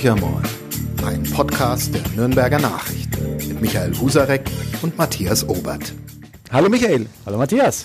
Horcher 0.00 0.42
ein 1.04 1.22
Podcast 1.24 1.94
der 1.94 2.00
Nürnberger 2.16 2.58
Nachrichten 2.58 3.36
mit 3.36 3.60
Michael 3.60 3.94
Husarek 4.00 4.50
und 4.80 4.96
Matthias 4.96 5.46
Obert. 5.46 5.92
Hallo 6.50 6.70
Michael. 6.70 7.04
Hallo 7.26 7.36
Matthias. 7.36 7.84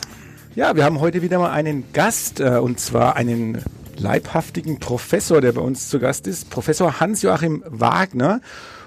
Ja, 0.56 0.78
wir 0.78 0.86
haben 0.86 1.02
heute 1.02 1.22
wieder 1.22 1.40
mal 1.40 1.52
einen 1.52 1.92
Gast 1.92 2.40
äh, 2.40 2.60
und 2.60 2.80
zwar 2.80 3.18
einen 3.18 3.62
leibhaftigen 3.98 4.80
Professor, 4.80 5.42
der 5.42 5.52
bei 5.52 5.60
uns 5.60 5.90
zu 5.90 6.00
Gast 6.00 6.26
ist, 6.28 6.50
Professor 6.50 7.02
Hans-Joachim 7.02 7.66
Wagner. 7.68 8.40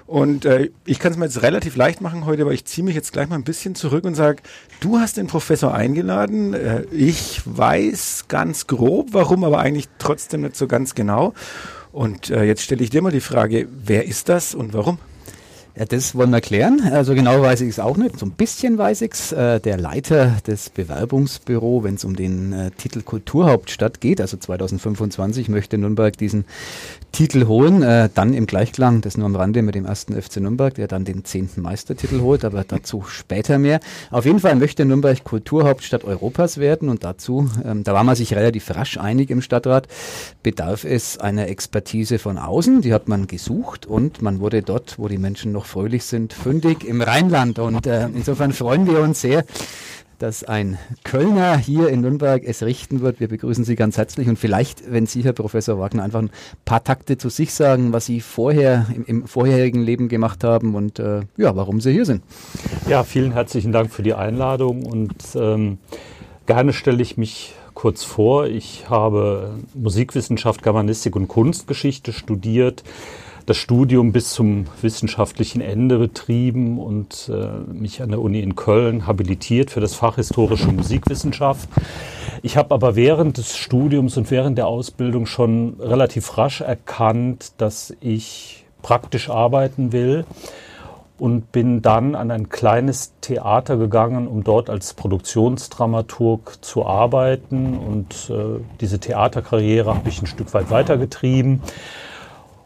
Und 0.07 0.45
äh, 0.45 0.71
ich 0.85 0.97
kann 0.97 1.11
es 1.11 1.19
mir 1.19 1.25
jetzt 1.25 1.43
relativ 1.43 1.75
leicht 1.75 2.01
machen 2.01 2.25
heute, 2.25 2.47
weil 2.47 2.53
ich 2.53 2.65
ziehe 2.65 2.83
mich 2.83 2.95
jetzt 2.95 3.13
gleich 3.13 3.29
mal 3.29 3.35
ein 3.35 3.43
bisschen 3.43 3.75
zurück 3.75 4.05
und 4.05 4.15
sage, 4.15 4.41
du 4.79 4.97
hast 4.97 5.17
den 5.17 5.27
Professor 5.27 5.71
eingeladen. 5.71 6.55
Äh, 6.55 6.85
ich 6.85 7.43
weiß 7.45 8.25
ganz 8.27 8.65
grob, 8.65 9.09
warum, 9.11 9.43
aber 9.43 9.59
eigentlich 9.59 9.87
trotzdem 9.99 10.41
nicht 10.41 10.55
so 10.55 10.65
ganz 10.65 10.95
genau. 10.95 11.35
Und 11.91 12.29
äh, 12.29 12.43
jetzt 12.43 12.61
stelle 12.61 12.83
ich 12.83 12.89
dir 12.89 13.01
mal 13.01 13.11
die 13.11 13.19
Frage, 13.19 13.67
wer 13.71 14.05
ist 14.05 14.29
das 14.29 14.53
und 14.53 14.73
warum? 14.73 14.99
Ja, 15.79 15.85
das 15.85 16.13
wollen 16.13 16.31
wir 16.31 16.41
klären. 16.41 16.81
Also 16.91 17.15
genau 17.15 17.41
weiß 17.41 17.61
ich 17.61 17.69
es 17.69 17.79
auch 17.79 17.95
nicht. 17.95 18.19
So 18.19 18.25
ein 18.25 18.31
bisschen 18.31 18.77
weiß 18.77 19.01
ich 19.01 19.13
es. 19.13 19.31
Äh, 19.31 19.61
der 19.61 19.77
Leiter 19.77 20.35
des 20.45 20.69
Bewerbungsbüro, 20.69 21.85
wenn 21.85 21.95
es 21.95 22.03
um 22.03 22.17
den 22.17 22.51
äh, 22.51 22.71
Titel 22.71 23.01
Kulturhauptstadt 23.01 24.01
geht, 24.01 24.19
also 24.19 24.35
2025 24.35 25.47
möchte 25.47 25.77
Nürnberg 25.77 26.17
diesen 26.17 26.43
Titel 27.13 27.47
holen. 27.47 27.81
Äh, 27.81 28.09
dann 28.13 28.33
im 28.33 28.45
Gleichklang, 28.45 28.99
das 28.99 29.15
nur 29.15 29.25
am 29.25 29.37
Rande 29.37 29.61
mit 29.61 29.73
dem 29.73 29.85
ersten 29.85 30.21
FC 30.21 30.41
Nürnberg, 30.41 30.75
der 30.75 30.89
dann 30.89 31.05
den 31.05 31.23
zehnten 31.23 31.61
Meistertitel 31.61 32.19
holt, 32.19 32.43
aber 32.43 32.65
dazu 32.65 33.05
später 33.07 33.57
mehr. 33.57 33.79
Auf 34.11 34.25
jeden 34.25 34.41
Fall 34.41 34.55
möchte 34.55 34.83
Nürnberg 34.83 35.23
Kulturhauptstadt 35.23 36.03
Europas 36.03 36.57
werden 36.57 36.89
und 36.89 37.05
dazu, 37.05 37.49
ähm, 37.63 37.85
da 37.85 37.93
war 37.93 38.03
man 38.03 38.17
sich 38.17 38.33
relativ 38.33 38.69
rasch 38.75 38.97
einig 38.97 39.29
im 39.29 39.41
Stadtrat, 39.41 39.87
bedarf 40.43 40.83
es 40.83 41.17
einer 41.19 41.47
Expertise 41.47 42.19
von 42.19 42.37
außen. 42.37 42.81
Die 42.81 42.93
hat 42.93 43.07
man 43.07 43.27
gesucht 43.27 43.85
und 43.85 44.21
man 44.21 44.41
wurde 44.41 44.61
dort, 44.61 44.99
wo 44.99 45.07
die 45.07 45.17
Menschen 45.17 45.53
noch 45.53 45.68
fröhlich 45.69 46.03
sind, 46.03 46.33
fündig 46.33 46.83
im 46.83 47.01
Rheinland. 47.01 47.59
Und 47.59 47.87
äh, 47.87 48.07
insofern 48.13 48.51
freuen 48.51 48.87
wir 48.87 48.99
uns 48.99 49.21
sehr, 49.21 49.45
dass 50.17 50.43
ein 50.43 50.77
Kölner 51.05 51.57
hier 51.57 51.87
in 51.87 52.01
Nürnberg 52.01 52.43
es 52.43 52.61
richten 52.61 52.99
wird. 52.99 53.21
Wir 53.21 53.29
begrüßen 53.29 53.63
Sie 53.63 53.75
ganz 53.75 53.97
herzlich 53.97 54.27
und 54.27 54.37
vielleicht, 54.37 54.91
wenn 54.91 55.05
Sie, 55.05 55.23
Herr 55.23 55.31
Professor 55.31 55.79
Wagner, 55.79 56.03
einfach 56.03 56.19
ein 56.19 56.31
paar 56.65 56.83
Takte 56.83 57.17
zu 57.17 57.29
sich 57.29 57.53
sagen, 57.53 57.93
was 57.93 58.05
Sie 58.05 58.19
vorher 58.19 58.87
im, 58.93 59.05
im 59.05 59.27
vorherigen 59.27 59.81
Leben 59.81 60.09
gemacht 60.09 60.43
haben 60.43 60.75
und 60.75 60.99
äh, 60.99 61.21
ja, 61.37 61.55
warum 61.55 61.79
Sie 61.79 61.93
hier 61.93 62.05
sind. 62.05 62.21
Ja, 62.87 63.03
vielen 63.03 63.31
herzlichen 63.31 63.71
Dank 63.71 63.91
für 63.91 64.03
die 64.03 64.13
Einladung 64.13 64.85
und 64.85 65.15
ähm, 65.35 65.77
gerne 66.47 66.73
stelle 66.73 67.01
ich 67.01 67.15
mich 67.15 67.53
kurz 67.73 68.03
vor. 68.03 68.47
Ich 68.47 68.89
habe 68.89 69.51
Musikwissenschaft, 69.73 70.63
Germanistik 70.63 71.15
und 71.15 71.29
Kunstgeschichte 71.29 72.11
studiert 72.11 72.83
das 73.49 73.57
Studium 73.57 74.11
bis 74.11 74.29
zum 74.29 74.67
wissenschaftlichen 74.79 75.59
Ende 75.59 75.97
betrieben 75.97 76.77
und 76.77 77.31
äh, 77.33 77.73
mich 77.73 78.03
an 78.03 78.09
der 78.09 78.21
Uni 78.21 78.41
in 78.41 78.55
Köln 78.55 79.07
habilitiert 79.07 79.71
für 79.71 79.79
das 79.79 79.95
Fach 79.95 80.17
Historische 80.17 80.71
Musikwissenschaft. 80.71 81.67
Ich 82.43 82.57
habe 82.57 82.75
aber 82.75 82.95
während 82.95 83.39
des 83.39 83.57
Studiums 83.57 84.17
und 84.17 84.29
während 84.29 84.59
der 84.59 84.67
Ausbildung 84.67 85.25
schon 85.25 85.77
relativ 85.79 86.37
rasch 86.37 86.61
erkannt, 86.61 87.53
dass 87.57 87.95
ich 88.01 88.65
praktisch 88.83 89.31
arbeiten 89.31 89.93
will 89.93 90.25
und 91.17 91.51
bin 91.51 91.81
dann 91.81 92.13
an 92.13 92.29
ein 92.29 92.49
kleines 92.49 93.13
Theater 93.19 93.77
gegangen, 93.77 94.27
um 94.27 94.43
dort 94.43 94.69
als 94.69 94.93
Produktionsdramaturg 94.93 96.63
zu 96.63 96.85
arbeiten. 96.85 97.79
Und 97.79 98.29
äh, 98.29 98.61
diese 98.79 98.99
Theaterkarriere 98.99 99.95
habe 99.95 100.07
ich 100.07 100.21
ein 100.21 100.27
Stück 100.27 100.53
weit 100.53 100.69
weitergetrieben. 100.69 101.61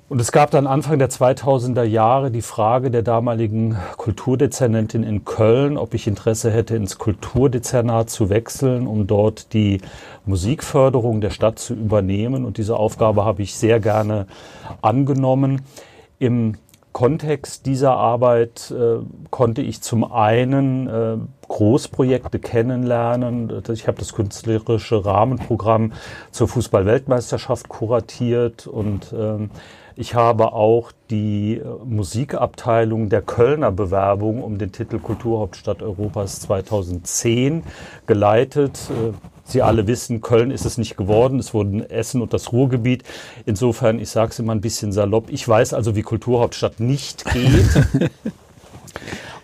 Und 0.09 0.20
es 0.20 0.32
gab 0.32 0.52
dann 0.52 0.68
Anfang 0.68 1.00
der 1.00 1.09
2000er 1.09 1.84
Jahre 1.84 2.30
die 2.30 2.42
Frage 2.42 2.92
der 2.92 3.04
damaligen 3.04 3.78
Kulturdezernentin 3.98 5.02
in 5.02 5.24
Köln, 5.24 5.78
ob 5.78 5.94
ich 5.94 6.08
Interesse 6.08 6.52
hätte, 6.52 6.75
ins 6.75 6.97
Kulturdezernat 6.97 8.09
zu 8.09 8.30
wechseln, 8.30 8.86
um 8.86 9.08
dort 9.08 9.53
die 9.53 9.80
Musikförderung 10.25 11.22
der 11.22 11.30
Stadt 11.30 11.58
zu 11.58 11.74
übernehmen. 11.74 12.44
Und 12.44 12.58
diese 12.58 12.75
Aufgabe 12.75 13.24
habe 13.24 13.41
ich 13.41 13.56
sehr 13.56 13.80
gerne 13.80 14.28
angenommen. 14.81 15.62
Im 16.20 16.56
Kontext 16.91 17.66
dieser 17.66 17.96
Arbeit 17.96 18.72
äh, 18.72 19.03
konnte 19.31 19.64
ich 19.64 19.81
zum 19.81 20.12
einen 20.12 20.88
äh, 20.88 21.18
Großprojekte 21.47 22.40
kennenlernen. 22.40 23.52
Ich 23.72 23.88
habe 23.88 23.97
das 23.97 24.14
künstlerische 24.14 25.03
Rahmenprogramm 25.03 25.94
zur 26.30 26.47
Fußball-Weltmeisterschaft 26.50 27.68
kuratiert 27.68 28.68
und 28.68 29.12
äh, 29.12 29.47
ich 29.96 30.16
habe 30.16 30.54
auch 30.54 30.92
die 31.09 31.58
äh, 31.58 31.64
Musikabteilung 31.86 33.09
der 33.09 33.22
Kölner 33.22 33.72
Bewerbung 33.72 34.44
um 34.44 34.58
den 34.58 34.72
Titel 34.72 35.00
Kulturhauptstadt 35.00 35.81
Europas 35.81 36.40
2010 36.42 37.64
geleitet. 38.06 38.80
Äh, 38.90 39.14
Sie 39.46 39.62
alle 39.62 39.88
wissen, 39.88 40.22
Köln 40.22 40.52
ist 40.52 40.66
es 40.66 40.78
nicht 40.78 40.96
geworden. 40.96 41.38
Es 41.38 41.53
wurden 41.53 41.82
Essen 41.90 42.22
und 42.22 42.34
das 42.34 42.53
Ruhrgebiet. 42.53 43.03
Insofern, 43.46 44.00
ich 44.00 44.09
sage 44.09 44.32
es 44.32 44.40
immer 44.40 44.53
ein 44.53 44.62
bisschen 44.62 44.94
salopp, 44.94 45.30
ich 45.30 45.46
weiß 45.46 45.74
also, 45.74 45.96
wie 45.96 46.02
Kulturhauptstadt 46.02 46.80
nicht 46.80 47.26
geht. 47.26 47.68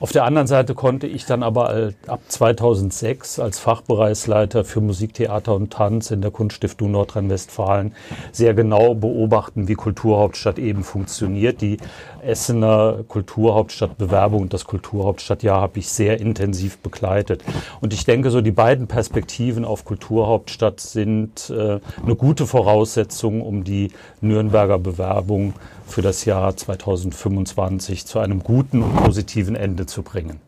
Auf 0.01 0.13
der 0.13 0.23
anderen 0.23 0.47
Seite 0.47 0.75
konnte 0.75 1.07
ich 1.07 1.25
dann 1.25 1.43
aber 1.43 1.91
ab 2.07 2.21
2006 2.29 3.39
als 3.39 3.59
Fachbereichsleiter 3.59 4.63
für 4.63 4.79
Musik, 4.79 5.13
Theater 5.13 5.55
und 5.55 5.73
Tanz 5.73 6.11
in 6.11 6.21
der 6.21 6.31
Kunststiftung 6.31 6.91
Nordrhein-Westfalen 6.91 7.93
sehr 8.31 8.53
genau 8.53 8.95
beobachten, 8.95 9.67
wie 9.67 9.75
Kulturhauptstadt 9.75 10.57
eben 10.57 10.85
funktioniert. 10.85 11.59
Die 11.59 11.79
Essener 12.23 13.03
Kulturhauptstadtbewerbung 13.07 14.43
und 14.43 14.53
das 14.53 14.65
Kulturhauptstadtjahr 14.65 15.61
habe 15.61 15.79
ich 15.79 15.89
sehr 15.89 16.19
intensiv 16.19 16.77
begleitet. 16.79 17.43
Und 17.81 17.93
ich 17.93 18.05
denke, 18.05 18.31
so 18.31 18.41
die 18.41 18.51
beiden 18.51 18.87
Perspektiven 18.87 19.65
auf 19.65 19.85
Kulturhauptstadt 19.85 20.79
sind 20.79 21.49
äh, 21.49 21.79
eine 22.03 22.15
gute 22.15 22.47
Voraussetzung, 22.47 23.41
um 23.41 23.63
die 23.63 23.91
Nürnberger 24.21 24.79
Bewerbung 24.79 25.53
für 25.87 26.01
das 26.01 26.25
Jahr 26.25 26.55
2025 26.55 28.05
zu 28.05 28.19
einem 28.19 28.43
guten 28.43 28.83
und 28.83 28.95
positiven 28.95 29.55
Ende 29.55 29.85
zu 29.85 30.03
bringen. 30.03 30.39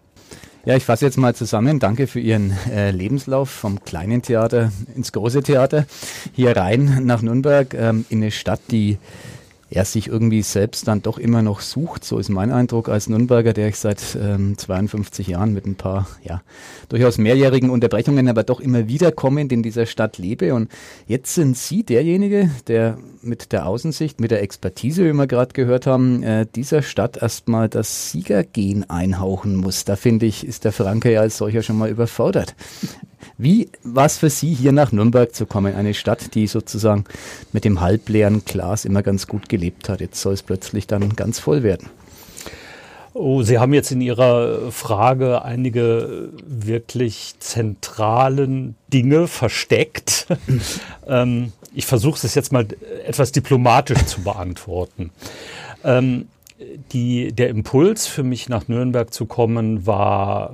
Ja, 0.63 0.75
ich 0.75 0.85
fasse 0.85 1.05
jetzt 1.05 1.17
mal 1.17 1.33
zusammen. 1.33 1.79
Danke 1.79 2.05
für 2.05 2.19
Ihren 2.19 2.55
äh, 2.71 2.91
Lebenslauf 2.91 3.49
vom 3.49 3.83
kleinen 3.83 4.21
Theater 4.21 4.71
ins 4.95 5.11
große 5.11 5.41
Theater 5.41 5.87
hier 6.33 6.55
rein 6.55 7.01
nach 7.03 7.23
Nürnberg 7.23 7.73
ähm, 7.73 8.05
in 8.09 8.19
eine 8.19 8.29
Stadt, 8.29 8.61
die 8.69 8.99
er 9.71 9.85
sich 9.85 10.07
irgendwie 10.07 10.41
selbst 10.41 10.87
dann 10.87 11.01
doch 11.01 11.17
immer 11.17 11.41
noch 11.41 11.61
sucht. 11.61 12.03
So 12.03 12.19
ist 12.19 12.27
mein 12.27 12.51
Eindruck 12.51 12.89
als 12.89 13.07
Nürnberger, 13.07 13.53
der 13.53 13.69
ich 13.69 13.77
seit 13.77 14.17
ähm, 14.21 14.57
52 14.57 15.27
Jahren 15.27 15.53
mit 15.53 15.65
ein 15.65 15.75
paar, 15.75 16.07
ja, 16.23 16.41
durchaus 16.89 17.17
mehrjährigen 17.17 17.69
Unterbrechungen, 17.69 18.27
aber 18.27 18.43
doch 18.43 18.59
immer 18.59 18.89
wieder 18.89 19.13
kommend 19.13 19.53
in 19.53 19.63
dieser 19.63 19.85
Stadt 19.85 20.17
lebe. 20.17 20.53
Und 20.53 20.69
jetzt 21.07 21.33
sind 21.33 21.57
Sie 21.57 21.83
derjenige, 21.83 22.51
der 22.67 22.97
mit 23.21 23.53
der 23.53 23.65
Außensicht, 23.65 24.19
mit 24.19 24.31
der 24.31 24.41
Expertise, 24.41 25.05
wie 25.05 25.13
wir 25.13 25.27
gerade 25.27 25.53
gehört 25.53 25.87
haben, 25.87 26.21
äh, 26.21 26.45
dieser 26.53 26.81
Stadt 26.81 27.21
erstmal 27.21 27.69
das 27.69 28.11
Siegergehen 28.11 28.89
einhauchen 28.89 29.55
muss. 29.55 29.85
Da 29.85 29.95
finde 29.95 30.25
ich, 30.25 30.45
ist 30.45 30.65
der 30.65 30.73
Franke 30.73 31.13
ja 31.13 31.21
als 31.21 31.37
solcher 31.37 31.63
schon 31.63 31.77
mal 31.77 31.89
überfordert. 31.89 32.55
Wie 33.37 33.69
war 33.83 34.05
es 34.05 34.17
für 34.17 34.29
Sie, 34.29 34.53
hier 34.53 34.71
nach 34.71 34.91
Nürnberg 34.91 35.33
zu 35.33 35.45
kommen? 35.45 35.75
Eine 35.75 35.93
Stadt, 35.93 36.35
die 36.35 36.47
sozusagen 36.47 37.05
mit 37.53 37.65
dem 37.65 37.81
halbleeren 37.81 38.43
Glas 38.45 38.85
immer 38.85 39.03
ganz 39.03 39.27
gut 39.27 39.49
gelebt 39.49 39.89
hat. 39.89 40.01
Jetzt 40.01 40.21
soll 40.21 40.33
es 40.33 40.43
plötzlich 40.43 40.87
dann 40.87 41.15
ganz 41.15 41.39
voll 41.39 41.63
werden. 41.63 41.89
Oh, 43.13 43.43
Sie 43.43 43.59
haben 43.59 43.73
jetzt 43.73 43.91
in 43.91 43.99
Ihrer 43.99 44.71
Frage 44.71 45.43
einige 45.43 46.29
wirklich 46.45 47.35
zentralen 47.39 48.75
Dinge 48.93 49.27
versteckt. 49.27 50.27
ähm, 51.07 51.51
ich 51.73 51.85
versuche 51.85 52.25
es 52.25 52.35
jetzt 52.35 52.53
mal 52.53 52.67
etwas 53.05 53.34
diplomatisch 53.34 54.05
zu 54.05 54.22
beantworten. 54.22 55.11
Ähm, 55.84 56.28
die, 56.93 57.34
der 57.34 57.49
Impuls 57.49 58.07
für 58.07 58.23
mich 58.23 58.47
nach 58.47 58.67
Nürnberg 58.67 59.13
zu 59.13 59.25
kommen 59.25 59.85
war 59.85 60.53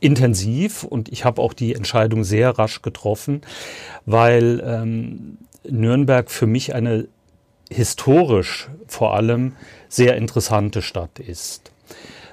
intensiv 0.00 0.84
und 0.84 1.08
ich 1.10 1.24
habe 1.24 1.42
auch 1.42 1.52
die 1.52 1.74
Entscheidung 1.74 2.24
sehr 2.24 2.58
rasch 2.58 2.82
getroffen, 2.82 3.42
weil 4.06 4.62
ähm, 4.64 5.38
Nürnberg 5.68 6.30
für 6.30 6.46
mich 6.46 6.74
eine 6.74 7.08
historisch 7.70 8.68
vor 8.86 9.14
allem 9.14 9.52
sehr 9.88 10.16
interessante 10.16 10.82
Stadt 10.82 11.18
ist. 11.18 11.72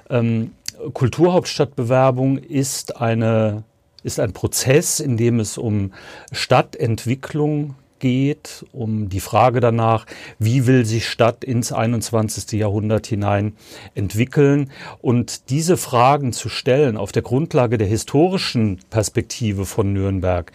Ähm, 0.08 0.52
Kulturhauptstadtbewerbung 0.92 2.38
ist 2.38 3.00
eine 3.00 3.64
ist 4.02 4.20
ein 4.20 4.32
Prozess, 4.32 5.00
in 5.00 5.16
dem 5.16 5.40
es 5.40 5.58
um 5.58 5.92
Stadtentwicklung 6.30 7.74
geht, 7.98 8.64
um 8.72 9.08
die 9.08 9.20
Frage 9.20 9.60
danach, 9.60 10.06
wie 10.38 10.66
will 10.66 10.84
sich 10.84 11.08
Stadt 11.08 11.44
ins 11.44 11.72
21. 11.72 12.52
Jahrhundert 12.52 13.06
hinein 13.06 13.54
entwickeln. 13.94 14.70
Und 15.00 15.50
diese 15.50 15.76
Fragen 15.76 16.32
zu 16.32 16.48
stellen 16.48 16.96
auf 16.96 17.12
der 17.12 17.22
Grundlage 17.22 17.78
der 17.78 17.88
historischen 17.88 18.80
Perspektive 18.90 19.66
von 19.66 19.92
Nürnberg, 19.92 20.52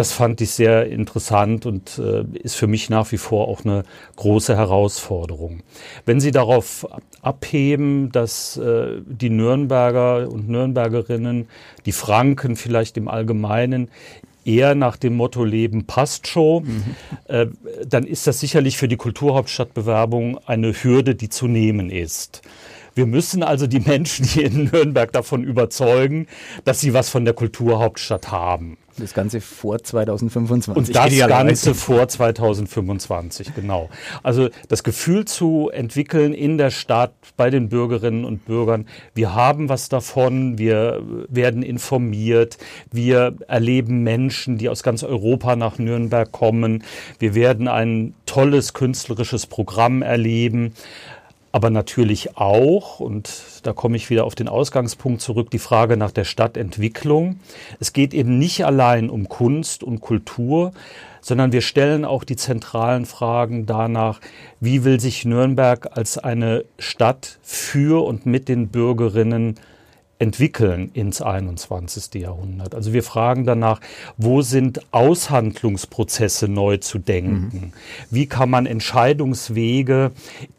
das 0.00 0.12
fand 0.12 0.40
ich 0.40 0.52
sehr 0.52 0.86
interessant 0.86 1.66
und 1.66 1.98
äh, 1.98 2.24
ist 2.38 2.56
für 2.56 2.66
mich 2.66 2.88
nach 2.88 3.12
wie 3.12 3.18
vor 3.18 3.48
auch 3.48 3.66
eine 3.66 3.82
große 4.16 4.56
Herausforderung. 4.56 5.62
Wenn 6.06 6.20
Sie 6.20 6.30
darauf 6.30 6.86
abheben, 7.20 8.10
dass 8.10 8.56
äh, 8.56 9.02
die 9.04 9.28
Nürnberger 9.28 10.30
und 10.30 10.48
Nürnbergerinnen, 10.48 11.48
die 11.84 11.92
Franken 11.92 12.56
vielleicht 12.56 12.96
im 12.96 13.08
Allgemeinen 13.08 13.90
eher 14.50 14.74
nach 14.74 14.96
dem 14.96 15.16
Motto 15.16 15.44
Leben 15.44 15.86
passt 15.86 16.26
schon, 16.26 16.64
mhm. 16.64 16.84
äh, 17.28 17.46
dann 17.86 18.04
ist 18.04 18.26
das 18.26 18.40
sicherlich 18.40 18.76
für 18.76 18.88
die 18.88 18.96
Kulturhauptstadtbewerbung 18.96 20.38
eine 20.46 20.72
Hürde, 20.72 21.14
die 21.14 21.28
zu 21.28 21.46
nehmen 21.46 21.90
ist. 21.90 22.42
Wir 22.94 23.06
müssen 23.06 23.42
also 23.42 23.66
die 23.66 23.80
Menschen 23.86 24.24
hier 24.24 24.46
in 24.46 24.64
Nürnberg 24.64 25.12
davon 25.12 25.44
überzeugen, 25.44 26.26
dass 26.64 26.80
sie 26.80 26.94
was 26.94 27.08
von 27.08 27.24
der 27.24 27.34
Kulturhauptstadt 27.34 28.30
haben. 28.30 28.76
Das 29.00 29.14
Ganze 29.14 29.40
vor 29.40 29.82
2025. 29.82 30.76
Und 30.76 30.94
das 30.94 31.28
Ganze 31.28 31.74
vor 31.74 32.06
2025, 32.06 33.54
genau. 33.54 33.88
Also 34.22 34.48
das 34.68 34.84
Gefühl 34.84 35.24
zu 35.24 35.70
entwickeln 35.72 36.34
in 36.34 36.58
der 36.58 36.70
Stadt 36.70 37.12
bei 37.36 37.50
den 37.50 37.68
Bürgerinnen 37.68 38.24
und 38.24 38.44
Bürgern, 38.44 38.86
wir 39.14 39.34
haben 39.34 39.68
was 39.68 39.88
davon, 39.88 40.58
wir 40.58 41.02
werden 41.28 41.62
informiert, 41.62 42.58
wir 42.90 43.34
erleben 43.48 44.02
Menschen, 44.02 44.58
die 44.58 44.68
aus 44.68 44.82
ganz 44.82 45.02
Europa 45.02 45.56
nach 45.56 45.78
Nürnberg 45.78 46.30
kommen, 46.30 46.84
wir 47.18 47.34
werden 47.34 47.68
ein 47.68 48.14
tolles 48.26 48.74
künstlerisches 48.74 49.46
Programm 49.46 50.02
erleben 50.02 50.74
aber 51.52 51.70
natürlich 51.70 52.36
auch, 52.36 53.00
und 53.00 53.42
da 53.64 53.72
komme 53.72 53.96
ich 53.96 54.08
wieder 54.10 54.24
auf 54.24 54.34
den 54.34 54.48
Ausgangspunkt 54.48 55.20
zurück, 55.20 55.50
die 55.50 55.58
Frage 55.58 55.96
nach 55.96 56.12
der 56.12 56.24
Stadtentwicklung. 56.24 57.40
Es 57.80 57.92
geht 57.92 58.14
eben 58.14 58.38
nicht 58.38 58.64
allein 58.64 59.10
um 59.10 59.28
Kunst 59.28 59.82
und 59.82 60.00
Kultur, 60.00 60.72
sondern 61.20 61.52
wir 61.52 61.60
stellen 61.60 62.04
auch 62.04 62.24
die 62.24 62.36
zentralen 62.36 63.04
Fragen 63.04 63.66
danach, 63.66 64.20
wie 64.60 64.84
will 64.84 65.00
sich 65.00 65.24
Nürnberg 65.24 65.96
als 65.96 66.18
eine 66.18 66.64
Stadt 66.78 67.38
für 67.42 68.04
und 68.04 68.26
mit 68.26 68.48
den 68.48 68.68
Bürgerinnen 68.68 69.56
entwickeln 70.20 70.90
ins 70.92 71.22
21. 71.22 72.20
Jahrhundert. 72.20 72.74
Also 72.74 72.92
wir 72.92 73.02
fragen 73.02 73.46
danach, 73.46 73.80
wo 74.18 74.42
sind 74.42 74.80
Aushandlungsprozesse 74.92 76.46
neu 76.46 76.76
zu 76.76 76.98
denken? 76.98 77.50
Mhm. 77.52 77.72
Wie 78.10 78.26
kann 78.26 78.50
man 78.50 78.66
Entscheidungswege 78.66 80.12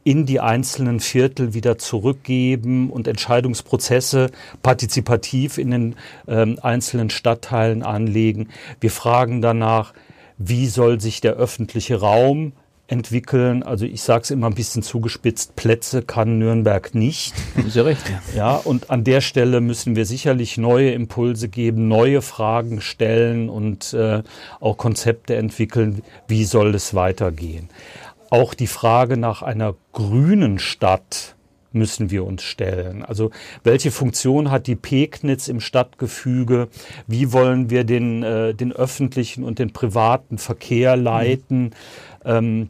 in 0.03 0.25
die 0.25 0.39
einzelnen 0.39 0.99
Viertel 0.99 1.53
wieder 1.53 1.77
zurückgeben 1.77 2.89
und 2.89 3.07
Entscheidungsprozesse 3.07 4.31
partizipativ 4.63 5.59
in 5.59 5.71
den 5.71 5.95
äh, 6.25 6.57
einzelnen 6.59 7.11
Stadtteilen 7.11 7.83
anlegen? 7.83 8.49
Wir 8.79 8.91
fragen 8.91 9.43
danach, 9.43 9.93
wie 10.39 10.65
soll 10.65 10.99
sich 10.99 11.21
der 11.21 11.33
öffentliche 11.33 11.99
Raum 11.99 12.53
entwickeln. 12.91 13.63
Also 13.63 13.85
ich 13.85 14.01
sage 14.01 14.23
es 14.23 14.31
immer 14.31 14.47
ein 14.47 14.53
bisschen 14.53 14.83
zugespitzt, 14.83 15.55
Plätze 15.55 16.01
kann 16.01 16.37
Nürnberg 16.37 16.93
nicht. 16.93 17.33
Ist 17.65 17.75
ja 17.75 17.83
recht. 17.83 18.01
Ja. 18.35 18.55
und 18.57 18.89
an 18.89 19.03
der 19.03 19.21
Stelle 19.21 19.61
müssen 19.61 19.95
wir 19.95 20.05
sicherlich 20.05 20.57
neue 20.57 20.91
Impulse 20.91 21.47
geben, 21.47 21.87
neue 21.87 22.21
Fragen 22.21 22.81
stellen 22.81 23.49
und 23.49 23.93
äh, 23.93 24.23
auch 24.59 24.77
Konzepte 24.77 25.35
entwickeln, 25.35 26.03
wie 26.27 26.43
soll 26.43 26.75
es 26.75 26.93
weitergehen. 26.93 27.69
Auch 28.29 28.53
die 28.53 28.67
Frage 28.67 29.17
nach 29.17 29.41
einer 29.41 29.75
grünen 29.93 30.59
Stadt 30.59 31.35
müssen 31.73 32.11
wir 32.11 32.25
uns 32.25 32.43
stellen. 32.43 33.03
Also 33.03 33.31
welche 33.63 33.91
Funktion 33.91 34.51
hat 34.51 34.67
die 34.67 34.75
Pegnitz 34.75 35.47
im 35.47 35.61
Stadtgefüge? 35.61 36.67
Wie 37.07 37.31
wollen 37.31 37.69
wir 37.69 37.85
den, 37.85 38.23
äh, 38.23 38.53
den 38.53 38.73
öffentlichen 38.73 39.45
und 39.45 39.59
den 39.59 39.71
privaten 39.71 40.37
Verkehr 40.37 40.97
leiten? 40.97 41.63
Mhm. 41.63 41.71
Ähm, 42.25 42.69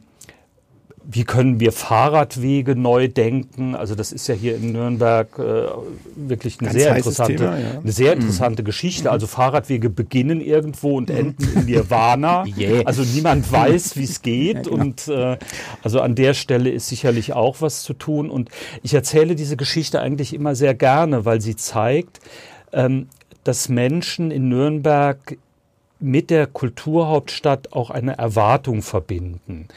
wie 1.04 1.24
können 1.24 1.58
wir 1.60 1.72
Fahrradwege 1.72 2.76
neu 2.76 3.08
denken? 3.08 3.74
Also 3.74 3.94
das 3.94 4.12
ist 4.12 4.28
ja 4.28 4.34
hier 4.34 4.56
in 4.56 4.72
Nürnberg 4.72 5.28
äh, 5.38 5.66
wirklich 6.14 6.60
eine 6.60 6.70
sehr 6.70 6.96
interessante, 6.96 7.36
Thema, 7.36 7.58
ja. 7.58 7.78
eine 7.80 7.92
sehr 7.92 8.14
mhm. 8.14 8.20
interessante 8.22 8.62
mhm. 8.62 8.66
Geschichte. 8.66 9.10
Also 9.10 9.26
Fahrradwege 9.26 9.90
beginnen 9.90 10.40
irgendwo 10.40 10.96
und 10.96 11.08
mhm. 11.08 11.16
enden 11.16 11.52
in 11.54 11.64
Nirvana. 11.66 12.44
yeah. 12.58 12.82
Also 12.84 13.02
niemand 13.02 13.50
weiß, 13.50 13.96
wie 13.96 14.04
es 14.04 14.22
geht. 14.22 14.56
Ja, 14.56 14.62
genau. 14.62 14.82
Und 14.82 15.08
äh, 15.08 15.38
also 15.82 16.00
an 16.00 16.14
der 16.14 16.34
Stelle 16.34 16.70
ist 16.70 16.88
sicherlich 16.88 17.32
auch 17.32 17.60
was 17.60 17.82
zu 17.82 17.94
tun. 17.94 18.30
Und 18.30 18.50
ich 18.82 18.94
erzähle 18.94 19.34
diese 19.34 19.56
Geschichte 19.56 20.00
eigentlich 20.00 20.32
immer 20.32 20.54
sehr 20.54 20.74
gerne, 20.74 21.24
weil 21.24 21.40
sie 21.40 21.56
zeigt, 21.56 22.20
ähm, 22.72 23.08
dass 23.44 23.68
Menschen 23.68 24.30
in 24.30 24.48
Nürnberg 24.48 25.36
mit 26.02 26.30
der 26.30 26.46
Kulturhauptstadt 26.46 27.72
auch 27.72 27.90
eine 27.90 28.18
Erwartung 28.18 28.82
verbinden. 28.82 29.68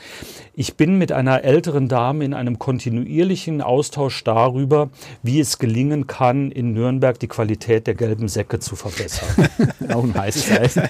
Ich 0.53 0.75
bin 0.75 0.97
mit 0.97 1.11
einer 1.11 1.43
älteren 1.43 1.87
Dame 1.87 2.23
in 2.23 2.33
einem 2.33 2.59
kontinuierlichen 2.59 3.61
Austausch 3.61 4.23
darüber, 4.23 4.89
wie 5.21 5.39
es 5.39 5.59
gelingen 5.59 6.07
kann, 6.07 6.49
in 6.49 6.73
Nürnberg 6.73 7.19
die 7.19 7.27
Qualität 7.27 7.87
der 7.87 7.93
gelben 7.93 8.27
Säcke 8.27 8.59
zu 8.59 8.75
verbessern. 8.75 9.49
Auch 9.93 10.03
ein 10.03 10.13
heißes. 10.13 10.45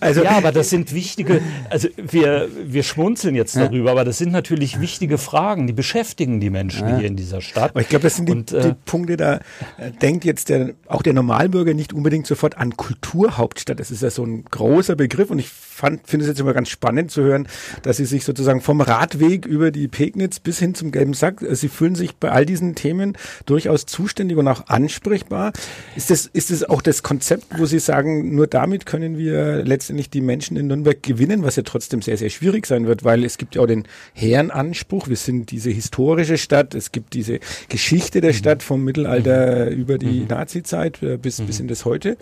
Also, 0.00 0.22
ja, 0.22 0.32
aber 0.32 0.52
das 0.52 0.70
sind 0.70 0.92
wichtige, 0.92 1.40
also 1.70 1.88
wir, 1.96 2.48
wir 2.62 2.82
schmunzeln 2.82 3.34
jetzt 3.34 3.56
darüber, 3.56 3.92
aber 3.92 4.04
das 4.04 4.18
sind 4.18 4.32
natürlich 4.32 4.80
wichtige 4.80 5.18
Fragen, 5.18 5.66
die 5.66 5.72
beschäftigen 5.72 6.40
die 6.40 6.50
Menschen 6.50 6.98
hier 6.98 7.06
in 7.06 7.16
dieser 7.16 7.40
Stadt. 7.40 7.70
Aber 7.70 7.80
ich 7.80 7.88
glaube, 7.88 8.02
das 8.02 8.16
sind 8.16 8.28
die, 8.28 8.32
Und, 8.32 8.52
äh, 8.52 8.62
die 8.62 8.74
Punkte, 8.84 9.16
da 9.16 9.34
äh, 9.78 9.90
denkt 10.02 10.24
jetzt 10.24 10.50
der, 10.50 10.74
auch 10.86 11.02
der 11.02 11.14
Normalbürger 11.14 11.74
nicht 11.74 11.92
unbedingt 11.92 12.26
sofort 12.26 12.58
an 12.58 12.76
Kulturhauptstadt. 12.76 13.80
Das 13.80 13.90
ist 13.90 14.02
ja 14.02 14.10
so 14.10 14.24
ein 14.24 14.44
großer 14.68 14.96
Begriff 14.96 15.30
und 15.30 15.38
ich 15.38 15.48
finde 15.48 16.24
es 16.24 16.26
jetzt 16.26 16.40
immer 16.40 16.54
ganz 16.54 16.68
spannend 16.68 17.10
zu 17.10 17.22
hören, 17.22 17.46
dass 17.82 17.98
Sie 17.98 18.04
sich 18.04 18.24
sozusagen 18.24 18.60
vom 18.60 18.80
Radweg 18.80 19.46
über 19.46 19.70
die 19.70 19.88
Pegnitz 19.88 20.40
bis 20.40 20.58
hin 20.58 20.74
zum 20.74 20.90
Gelben 20.90 21.14
Sack, 21.14 21.42
äh, 21.42 21.54
Sie 21.54 21.68
fühlen 21.68 21.94
sich 21.94 22.16
bei 22.16 22.30
all 22.30 22.44
diesen 22.44 22.74
Themen 22.74 23.16
durchaus 23.46 23.86
zuständig 23.86 24.36
und 24.36 24.48
auch 24.48 24.66
ansprechbar. 24.66 25.52
Ist 25.96 26.10
das, 26.10 26.26
ist 26.26 26.50
das 26.50 26.64
auch 26.64 26.82
das 26.82 27.02
Konzept, 27.02 27.46
wo 27.58 27.64
Sie 27.64 27.78
sagen, 27.78 28.34
nur 28.34 28.46
damit 28.46 28.86
können 28.86 29.18
wir 29.18 29.64
letztendlich 29.64 30.10
die 30.10 30.20
Menschen 30.20 30.56
in 30.56 30.66
Nürnberg 30.66 31.02
gewinnen, 31.02 31.42
was 31.42 31.56
ja 31.56 31.62
trotzdem 31.62 32.02
sehr, 32.02 32.16
sehr 32.16 32.30
schwierig 32.30 32.66
sein 32.66 32.86
wird, 32.86 33.04
weil 33.04 33.24
es 33.24 33.38
gibt 33.38 33.54
ja 33.54 33.62
auch 33.62 33.66
den 33.66 33.84
Herrenanspruch. 34.14 35.08
Wir 35.08 35.16
sind 35.16 35.50
diese 35.50 35.70
historische 35.70 36.38
Stadt. 36.38 36.74
Es 36.74 36.92
gibt 36.92 37.14
diese 37.14 37.38
Geschichte 37.68 38.20
der 38.20 38.32
mhm. 38.32 38.36
Stadt 38.36 38.62
vom 38.62 38.84
Mittelalter 38.84 39.66
mhm. 39.66 39.76
über 39.76 39.98
die 39.98 40.20
mhm. 40.20 40.26
Nazizeit 40.28 41.02
äh, 41.02 41.16
bis, 41.16 41.40
bis 41.40 41.60
in 41.60 41.68
das 41.68 41.84
heute. 41.84 42.16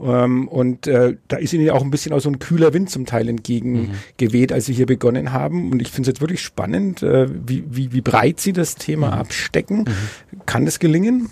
Ähm, 0.00 0.48
und 0.48 0.86
äh, 0.86 1.16
da 1.28 1.36
ist 1.36 1.52
Ihnen 1.52 1.64
ja 1.64 1.72
auch 1.76 1.82
ein 1.82 1.90
bisschen 1.90 2.12
auch 2.12 2.20
so 2.20 2.28
ein 2.28 2.38
kühler 2.38 2.72
Wind 2.72 2.90
zum 2.90 3.06
Teil 3.06 3.28
entgegengeweht, 3.28 4.50
mhm. 4.50 4.54
als 4.54 4.66
Sie 4.66 4.74
hier 4.74 4.86
begonnen 4.86 5.32
haben. 5.32 5.70
Und 5.72 5.80
ich 5.80 5.88
finde 5.88 6.02
es 6.02 6.14
jetzt 6.14 6.20
wirklich 6.20 6.42
spannend, 6.42 7.02
äh, 7.02 7.28
wie, 7.30 7.64
wie, 7.68 7.92
wie 7.92 8.00
breit 8.00 8.40
Sie 8.40 8.52
das 8.52 8.74
Thema 8.74 9.08
mhm. 9.08 9.12
abstecken. 9.14 9.78
Mhm. 9.78 10.46
Kann 10.46 10.64
das 10.64 10.78
gelingen? 10.78 11.30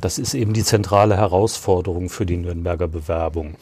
Das 0.00 0.18
ist 0.18 0.34
eben 0.34 0.52
die 0.52 0.64
zentrale 0.64 1.16
Herausforderung 1.16 2.08
für 2.08 2.26
die 2.26 2.36
Nürnberger 2.36 2.88
Bewerbung. 2.88 3.56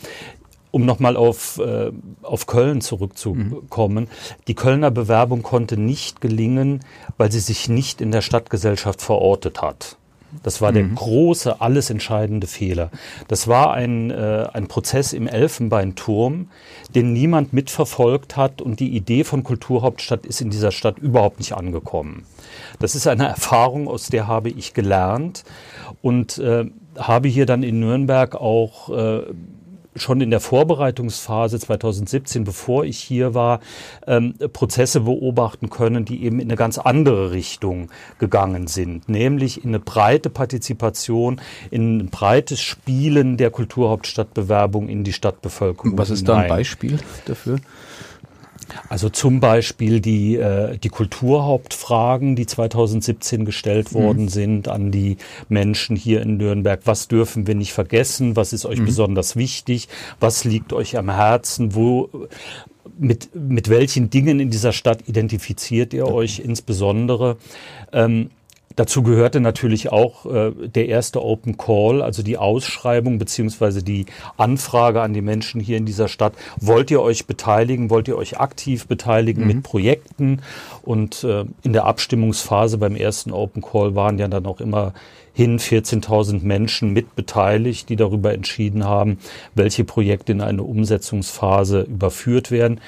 Um 0.70 0.84
nochmal 0.84 1.16
auf, 1.16 1.58
äh, 1.58 1.90
auf 2.22 2.46
Köln 2.46 2.80
zurückzukommen. 2.80 4.04
Mhm. 4.04 4.08
Die 4.46 4.54
Kölner 4.54 4.90
Bewerbung 4.90 5.42
konnte 5.42 5.78
nicht 5.78 6.20
gelingen, 6.20 6.80
weil 7.16 7.32
sie 7.32 7.40
sich 7.40 7.68
nicht 7.68 8.00
in 8.00 8.12
der 8.12 8.20
Stadtgesellschaft 8.20 9.02
verortet 9.02 9.62
hat. 9.62 9.97
Das 10.42 10.60
war 10.60 10.72
der 10.72 10.84
mhm. 10.84 10.94
große, 10.94 11.60
alles 11.60 11.90
entscheidende 11.90 12.46
Fehler. 12.46 12.90
Das 13.28 13.48
war 13.48 13.72
ein, 13.72 14.10
äh, 14.10 14.46
ein 14.52 14.68
Prozess 14.68 15.12
im 15.12 15.26
Elfenbeinturm, 15.26 16.50
den 16.94 17.12
niemand 17.12 17.52
mitverfolgt 17.52 18.36
hat 18.36 18.60
und 18.60 18.80
die 18.80 18.94
Idee 18.94 19.24
von 19.24 19.42
Kulturhauptstadt 19.42 20.26
ist 20.26 20.40
in 20.40 20.50
dieser 20.50 20.70
Stadt 20.70 20.98
überhaupt 20.98 21.38
nicht 21.38 21.52
angekommen. 21.52 22.24
Das 22.78 22.94
ist 22.94 23.06
eine 23.06 23.26
Erfahrung, 23.28 23.88
aus 23.88 24.08
der 24.08 24.26
habe 24.26 24.50
ich 24.50 24.74
gelernt 24.74 25.44
und 26.02 26.38
äh, 26.38 26.66
habe 26.98 27.28
hier 27.28 27.46
dann 27.46 27.62
in 27.62 27.80
Nürnberg 27.80 28.34
auch 28.34 28.90
äh, 28.90 29.22
schon 30.00 30.20
in 30.20 30.30
der 30.30 30.40
Vorbereitungsphase 30.40 31.58
2017, 31.58 32.44
bevor 32.44 32.84
ich 32.84 32.98
hier 32.98 33.34
war, 33.34 33.60
ähm, 34.06 34.34
Prozesse 34.52 35.00
beobachten 35.00 35.70
können, 35.70 36.04
die 36.04 36.24
eben 36.24 36.40
in 36.40 36.48
eine 36.48 36.56
ganz 36.56 36.78
andere 36.78 37.30
Richtung 37.30 37.90
gegangen 38.18 38.66
sind, 38.66 39.08
nämlich 39.08 39.64
in 39.64 39.70
eine 39.70 39.80
breite 39.80 40.30
Partizipation, 40.30 41.40
in 41.70 41.98
ein 41.98 42.10
breites 42.10 42.60
Spielen 42.60 43.36
der 43.36 43.50
Kulturhauptstadtbewerbung 43.50 44.88
in 44.88 45.04
die 45.04 45.12
Stadtbevölkerung. 45.12 45.98
Was 45.98 46.10
ist 46.10 46.20
hinein. 46.20 46.36
da 46.36 46.42
ein 46.42 46.48
Beispiel 46.48 46.98
dafür? 47.26 47.58
Also 48.88 49.08
zum 49.08 49.40
Beispiel 49.40 50.00
die, 50.00 50.36
äh, 50.36 50.78
die 50.78 50.88
Kulturhauptfragen, 50.88 52.36
die 52.36 52.46
2017 52.46 53.44
gestellt 53.44 53.92
mhm. 53.92 53.98
worden 53.98 54.28
sind 54.28 54.68
an 54.68 54.90
die 54.90 55.16
Menschen 55.48 55.96
hier 55.96 56.22
in 56.22 56.36
Nürnberg. 56.36 56.80
Was 56.84 57.08
dürfen 57.08 57.46
wir 57.46 57.54
nicht 57.54 57.72
vergessen? 57.72 58.36
Was 58.36 58.52
ist 58.52 58.66
euch 58.66 58.80
mhm. 58.80 58.86
besonders 58.86 59.36
wichtig? 59.36 59.88
Was 60.20 60.44
liegt 60.44 60.72
euch 60.72 60.96
am 60.96 61.10
Herzen? 61.10 61.74
Wo, 61.74 62.10
mit, 62.98 63.34
mit 63.34 63.68
welchen 63.68 64.10
Dingen 64.10 64.40
in 64.40 64.50
dieser 64.50 64.72
Stadt 64.72 65.08
identifiziert 65.08 65.92
ihr 65.94 66.06
euch 66.06 66.40
insbesondere? 66.40 67.36
Ähm, 67.92 68.30
dazu 68.78 69.02
gehörte 69.02 69.40
natürlich 69.40 69.90
auch 69.90 70.26
äh, 70.26 70.52
der 70.52 70.88
erste 70.88 71.22
Open 71.22 71.56
Call, 71.56 72.00
also 72.02 72.22
die 72.22 72.38
Ausschreibung 72.38 73.18
beziehungsweise 73.18 73.82
die 73.82 74.06
Anfrage 74.36 75.02
an 75.02 75.12
die 75.12 75.22
Menschen 75.22 75.60
hier 75.60 75.76
in 75.76 75.86
dieser 75.86 76.08
Stadt. 76.08 76.34
Wollt 76.60 76.90
ihr 76.90 77.02
euch 77.02 77.26
beteiligen? 77.26 77.90
Wollt 77.90 78.08
ihr 78.08 78.16
euch 78.16 78.38
aktiv 78.38 78.86
beteiligen 78.86 79.42
mhm. 79.42 79.48
mit 79.48 79.62
Projekten? 79.62 80.42
Und 80.82 81.24
äh, 81.24 81.44
in 81.62 81.72
der 81.72 81.84
Abstimmungsphase 81.86 82.78
beim 82.78 82.94
ersten 82.94 83.32
Open 83.32 83.62
Call 83.62 83.94
waren 83.94 84.18
ja 84.18 84.28
dann 84.28 84.46
auch 84.46 84.60
immer 84.60 84.94
hin 85.32 85.58
14.000 85.58 86.42
Menschen 86.42 86.92
mit 86.92 87.14
beteiligt, 87.14 87.88
die 87.88 87.96
darüber 87.96 88.34
entschieden 88.34 88.84
haben, 88.84 89.18
welche 89.54 89.84
Projekte 89.84 90.32
in 90.32 90.40
eine 90.40 90.64
Umsetzungsphase 90.64 91.82
überführt 91.82 92.50
werden. 92.50 92.80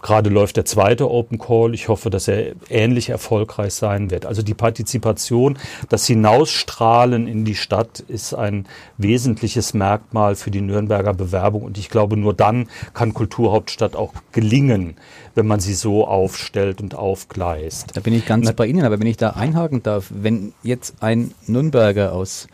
Gerade 0.00 0.30
läuft 0.30 0.56
der 0.56 0.64
zweite 0.64 1.10
Open 1.10 1.38
Call. 1.38 1.74
Ich 1.74 1.88
hoffe, 1.88 2.08
dass 2.08 2.28
er 2.28 2.52
ähnlich 2.68 3.08
erfolgreich 3.08 3.74
sein 3.74 4.10
wird. 4.10 4.26
Also 4.26 4.42
die 4.42 4.54
Partizipation, 4.54 5.58
das 5.88 6.06
Hinausstrahlen 6.06 7.26
in 7.26 7.44
die 7.44 7.56
Stadt 7.56 8.00
ist 8.00 8.32
ein 8.32 8.66
wesentliches 8.96 9.74
Merkmal 9.74 10.36
für 10.36 10.52
die 10.52 10.60
Nürnberger 10.60 11.14
Bewerbung. 11.14 11.62
Und 11.62 11.78
ich 11.78 11.90
glaube, 11.90 12.16
nur 12.16 12.32
dann 12.32 12.68
kann 12.94 13.12
Kulturhauptstadt 13.12 13.96
auch 13.96 14.12
gelingen, 14.30 14.96
wenn 15.34 15.46
man 15.46 15.58
sie 15.58 15.74
so 15.74 16.06
aufstellt 16.06 16.80
und 16.80 16.94
aufgleist. 16.94 17.96
Da 17.96 18.00
bin 18.00 18.14
ich 18.14 18.24
ganz 18.24 18.46
Na, 18.46 18.52
bei 18.52 18.66
Ihnen. 18.66 18.84
Aber 18.84 19.00
wenn 19.00 19.06
ich 19.06 19.16
da 19.16 19.30
einhaken 19.30 19.82
darf, 19.82 20.06
wenn 20.10 20.52
jetzt 20.62 21.02
ein 21.02 21.32
Nürnberger 21.46 22.12
aus 22.12 22.46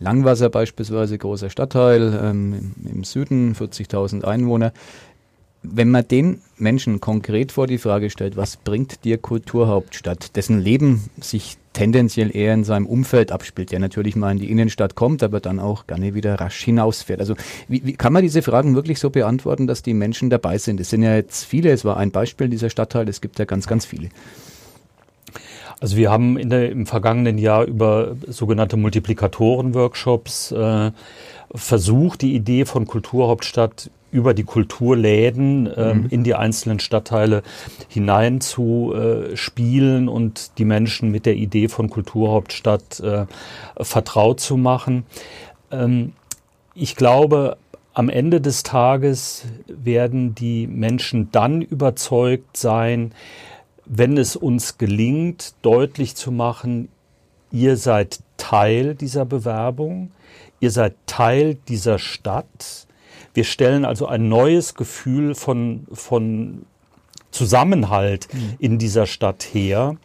Langwasser 0.00 0.48
beispielsweise, 0.48 1.18
großer 1.18 1.50
Stadtteil 1.50 2.20
ähm, 2.22 2.72
im 2.84 3.02
Süden, 3.02 3.54
40.000 3.54 4.24
Einwohner, 4.24 4.72
wenn 5.72 5.90
man 5.90 6.06
den 6.06 6.40
Menschen 6.56 7.00
konkret 7.00 7.52
vor 7.52 7.66
die 7.66 7.78
Frage 7.78 8.10
stellt, 8.10 8.36
was 8.36 8.56
bringt 8.56 9.04
dir 9.04 9.18
Kulturhauptstadt, 9.18 10.36
dessen 10.36 10.60
Leben 10.60 11.10
sich 11.20 11.56
tendenziell 11.72 12.34
eher 12.34 12.54
in 12.54 12.64
seinem 12.64 12.86
Umfeld 12.86 13.30
abspielt, 13.30 13.70
der 13.70 13.78
natürlich 13.78 14.16
mal 14.16 14.32
in 14.32 14.38
die 14.38 14.50
Innenstadt 14.50 14.94
kommt, 14.94 15.22
aber 15.22 15.40
dann 15.40 15.60
auch 15.60 15.86
gerne 15.86 16.14
wieder 16.14 16.34
rasch 16.40 16.64
hinausfährt. 16.64 17.20
Also 17.20 17.36
wie, 17.68 17.84
wie 17.84 17.92
kann 17.92 18.12
man 18.12 18.22
diese 18.22 18.42
Fragen 18.42 18.74
wirklich 18.74 18.98
so 18.98 19.10
beantworten, 19.10 19.66
dass 19.66 19.82
die 19.82 19.94
Menschen 19.94 20.30
dabei 20.30 20.58
sind? 20.58 20.80
Es 20.80 20.90
sind 20.90 21.02
ja 21.02 21.14
jetzt 21.14 21.44
viele, 21.44 21.70
es 21.70 21.84
war 21.84 21.96
ein 21.96 22.10
Beispiel 22.10 22.48
dieser 22.48 22.70
Stadtteil, 22.70 23.08
es 23.08 23.20
gibt 23.20 23.38
ja 23.38 23.44
ganz, 23.44 23.66
ganz 23.66 23.86
viele. 23.86 24.08
Also 25.80 25.96
wir 25.96 26.10
haben 26.10 26.48
der, 26.48 26.70
im 26.70 26.86
vergangenen 26.86 27.38
Jahr 27.38 27.64
über 27.64 28.16
sogenannte 28.26 28.76
Multiplikatoren-Workshops 28.76 30.50
äh, 30.50 30.90
versucht, 31.54 32.22
die 32.22 32.34
Idee 32.34 32.64
von 32.64 32.86
Kulturhauptstadt 32.86 33.90
über 34.10 34.34
die 34.34 34.44
Kulturläden 34.44 35.68
ähm, 35.76 36.02
mhm. 36.02 36.06
in 36.08 36.24
die 36.24 36.34
einzelnen 36.34 36.80
Stadtteile 36.80 37.42
hinein 37.88 38.40
zu 38.40 38.94
äh, 38.94 39.36
spielen 39.36 40.08
und 40.08 40.58
die 40.58 40.64
Menschen 40.64 41.10
mit 41.10 41.26
der 41.26 41.36
Idee 41.36 41.68
von 41.68 41.90
Kulturhauptstadt 41.90 43.00
äh, 43.00 43.26
vertraut 43.80 44.40
zu 44.40 44.56
machen. 44.56 45.04
Ähm, 45.70 46.12
ich 46.74 46.96
glaube, 46.96 47.56
am 47.92 48.08
Ende 48.08 48.40
des 48.40 48.62
Tages 48.62 49.44
werden 49.66 50.34
die 50.34 50.66
Menschen 50.68 51.30
dann 51.32 51.60
überzeugt 51.62 52.56
sein, 52.56 53.12
wenn 53.84 54.16
es 54.16 54.36
uns 54.36 54.78
gelingt, 54.78 55.54
deutlich 55.62 56.14
zu 56.14 56.30
machen, 56.30 56.88
ihr 57.50 57.76
seid 57.76 58.20
Teil 58.36 58.94
dieser 58.94 59.24
Bewerbung, 59.24 60.12
ihr 60.60 60.70
seid 60.70 60.94
Teil 61.06 61.56
dieser 61.68 61.98
Stadt, 61.98 62.86
wir 63.34 63.44
stellen 63.44 63.84
also 63.84 64.06
ein 64.06 64.28
neues 64.28 64.74
Gefühl 64.74 65.34
von, 65.34 65.86
von 65.92 66.66
Zusammenhalt 67.30 68.28
mhm. 68.32 68.54
in 68.58 68.78
dieser 68.78 69.06
Stadt 69.06 69.42
her. 69.52 69.96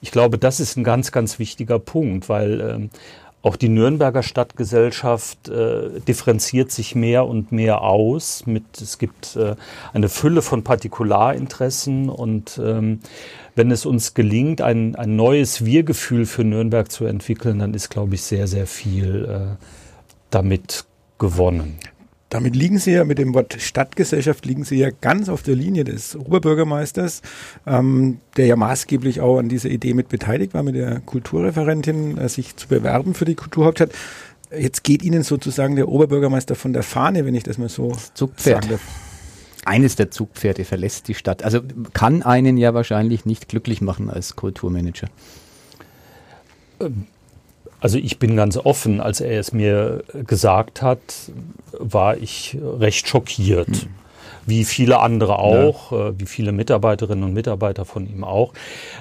Ich 0.00 0.10
glaube, 0.10 0.38
das 0.38 0.60
ist 0.60 0.76
ein 0.76 0.84
ganz, 0.84 1.12
ganz 1.12 1.38
wichtiger 1.38 1.78
Punkt, 1.78 2.28
weil 2.28 2.60
ähm, 2.60 2.90
auch 3.42 3.56
die 3.56 3.68
Nürnberger 3.68 4.22
Stadtgesellschaft 4.22 5.48
äh, 5.48 6.00
differenziert 6.00 6.70
sich 6.70 6.94
mehr 6.94 7.26
und 7.26 7.52
mehr 7.52 7.80
aus. 7.82 8.44
Mit, 8.46 8.80
es 8.80 8.98
gibt 8.98 9.36
äh, 9.36 9.56
eine 9.92 10.08
Fülle 10.08 10.42
von 10.42 10.62
Partikularinteressen 10.62 12.10
und 12.10 12.60
ähm, 12.62 13.00
wenn 13.54 13.70
es 13.70 13.86
uns 13.86 14.14
gelingt, 14.14 14.60
ein, 14.60 14.94
ein 14.94 15.16
neues 15.16 15.64
Wir-Gefühl 15.64 16.26
für 16.26 16.44
Nürnberg 16.44 16.90
zu 16.90 17.06
entwickeln, 17.06 17.58
dann 17.58 17.72
ist, 17.72 17.88
glaube 17.88 18.14
ich, 18.14 18.22
sehr, 18.22 18.46
sehr 18.46 18.66
viel 18.66 19.24
äh, 19.24 19.64
damit 20.30 20.84
gewonnen. 21.18 21.78
Damit 22.30 22.54
liegen 22.54 22.78
Sie 22.78 22.92
ja 22.92 23.04
mit 23.04 23.18
dem 23.18 23.34
Wort 23.34 23.56
Stadtgesellschaft 23.60 24.46
liegen 24.46 24.62
Sie 24.62 24.76
ja 24.76 24.90
ganz 25.00 25.28
auf 25.28 25.42
der 25.42 25.56
Linie 25.56 25.82
des 25.82 26.14
Oberbürgermeisters, 26.14 27.22
ähm, 27.66 28.18
der 28.36 28.46
ja 28.46 28.54
maßgeblich 28.54 29.20
auch 29.20 29.38
an 29.38 29.48
dieser 29.48 29.68
Idee 29.68 29.94
mit 29.94 30.08
beteiligt 30.08 30.54
war, 30.54 30.62
mit 30.62 30.76
der 30.76 31.00
Kulturreferentin 31.00 32.18
äh, 32.18 32.28
sich 32.28 32.54
zu 32.54 32.68
bewerben 32.68 33.14
für 33.14 33.24
die 33.24 33.34
Kulturhauptstadt. 33.34 33.90
Jetzt 34.56 34.84
geht 34.84 35.02
Ihnen 35.02 35.24
sozusagen 35.24 35.74
der 35.74 35.88
Oberbürgermeister 35.88 36.54
von 36.54 36.72
der 36.72 36.84
Fahne, 36.84 37.26
wenn 37.26 37.34
ich 37.34 37.42
das 37.42 37.58
mal 37.58 37.68
so 37.68 37.96
Zugpferd. 38.14 38.62
sagen 38.62 38.74
darf. 38.74 38.82
Eines 39.64 39.96
der 39.96 40.12
Zugpferde 40.12 40.64
verlässt 40.64 41.08
die 41.08 41.14
Stadt. 41.14 41.42
Also 41.42 41.60
kann 41.92 42.22
einen 42.22 42.58
ja 42.58 42.74
wahrscheinlich 42.74 43.26
nicht 43.26 43.48
glücklich 43.48 43.80
machen 43.80 44.08
als 44.08 44.36
Kulturmanager. 44.36 45.08
Ähm 46.80 47.06
also 47.80 47.98
ich 47.98 48.18
bin 48.18 48.36
ganz 48.36 48.56
offen, 48.56 49.00
als 49.00 49.20
er 49.20 49.40
es 49.40 49.52
mir 49.52 50.04
gesagt 50.26 50.82
hat, 50.82 51.00
war 51.78 52.16
ich 52.16 52.56
recht 52.62 53.08
schockiert. 53.08 53.68
Mhm. 53.68 53.88
Wie 54.46 54.64
viele 54.64 55.00
andere 55.00 55.38
auch, 55.38 55.92
ja. 55.92 56.08
äh, 56.08 56.12
wie 56.18 56.26
viele 56.26 56.52
Mitarbeiterinnen 56.52 57.24
und 57.24 57.34
Mitarbeiter 57.34 57.84
von 57.84 58.06
ihm 58.08 58.24
auch. 58.24 58.52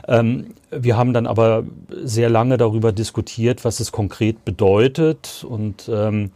Ähm, 0.08 0.54
wir 0.70 0.98
haben 0.98 1.14
dann 1.14 1.28
aber 1.28 1.64
sehr 2.04 2.30
lange 2.30 2.58
darüber 2.58 2.92
diskutiert, 2.92 3.66
was 3.66 3.80
es 3.80 3.92
konkret 3.92 4.46
bedeutet. 4.46 5.46
Und 5.48 5.90
ähm, 5.92 6.32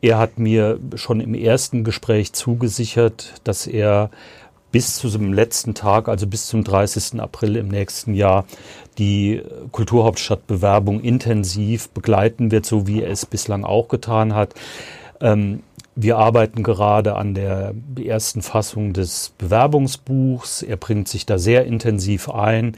er 0.00 0.18
hat 0.18 0.38
mir 0.38 0.78
schon 0.94 1.20
im 1.20 1.34
ersten 1.34 1.84
Gespräch 1.84 2.32
zugesichert, 2.32 3.34
dass 3.44 3.66
er 3.66 4.10
bis 4.74 4.96
zu 4.96 5.08
dem 5.08 5.32
letzten 5.32 5.74
Tag, 5.74 6.08
also 6.08 6.26
bis 6.26 6.48
zum 6.48 6.64
30. 6.64 7.20
April 7.20 7.54
im 7.54 7.68
nächsten 7.68 8.12
Jahr, 8.12 8.44
die 8.98 9.40
Kulturhauptstadtbewerbung 9.70 11.00
intensiv 11.00 11.90
begleiten 11.90 12.50
wird, 12.50 12.66
so 12.66 12.88
wie 12.88 13.00
er 13.00 13.12
es 13.12 13.24
bislang 13.24 13.62
auch 13.62 13.86
getan 13.86 14.34
hat. 14.34 14.54
Ähm, 15.20 15.62
wir 15.96 16.18
arbeiten 16.18 16.62
gerade 16.62 17.14
an 17.14 17.34
der 17.34 17.74
ersten 18.02 18.42
Fassung 18.42 18.92
des 18.92 19.32
Bewerbungsbuchs. 19.38 20.62
Er 20.62 20.76
bringt 20.76 21.08
sich 21.08 21.24
da 21.24 21.38
sehr 21.38 21.66
intensiv 21.66 22.28
ein. 22.28 22.76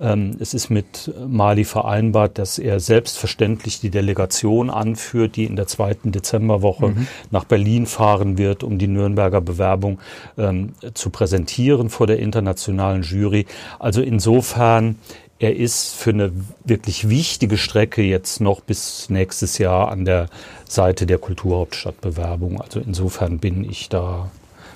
Ähm, 0.00 0.36
es 0.40 0.52
ist 0.52 0.68
mit 0.68 1.12
Mali 1.26 1.64
vereinbart, 1.64 2.38
dass 2.38 2.58
er 2.58 2.80
selbstverständlich 2.80 3.80
die 3.80 3.90
Delegation 3.90 4.68
anführt, 4.68 5.36
die 5.36 5.44
in 5.44 5.54
der 5.54 5.68
zweiten 5.68 6.10
Dezemberwoche 6.10 6.88
mhm. 6.88 7.06
nach 7.30 7.44
Berlin 7.44 7.86
fahren 7.86 8.36
wird, 8.36 8.64
um 8.64 8.78
die 8.78 8.88
Nürnberger 8.88 9.40
Bewerbung 9.40 10.00
ähm, 10.36 10.72
zu 10.94 11.10
präsentieren 11.10 11.88
vor 11.88 12.06
der 12.06 12.18
internationalen 12.18 13.02
Jury. 13.02 13.46
Also 13.78 14.02
insofern 14.02 14.96
er 15.38 15.54
ist 15.54 15.94
für 15.94 16.10
eine 16.10 16.32
wirklich 16.64 17.08
wichtige 17.08 17.58
Strecke 17.58 18.02
jetzt 18.02 18.40
noch 18.40 18.60
bis 18.60 19.10
nächstes 19.10 19.58
Jahr 19.58 19.90
an 19.90 20.04
der 20.04 20.28
Seite 20.66 21.06
der 21.06 21.18
Kulturhauptstadtbewerbung. 21.18 22.60
Also 22.60 22.80
insofern 22.80 23.38
bin 23.38 23.68
ich 23.68 23.88
da 23.88 24.30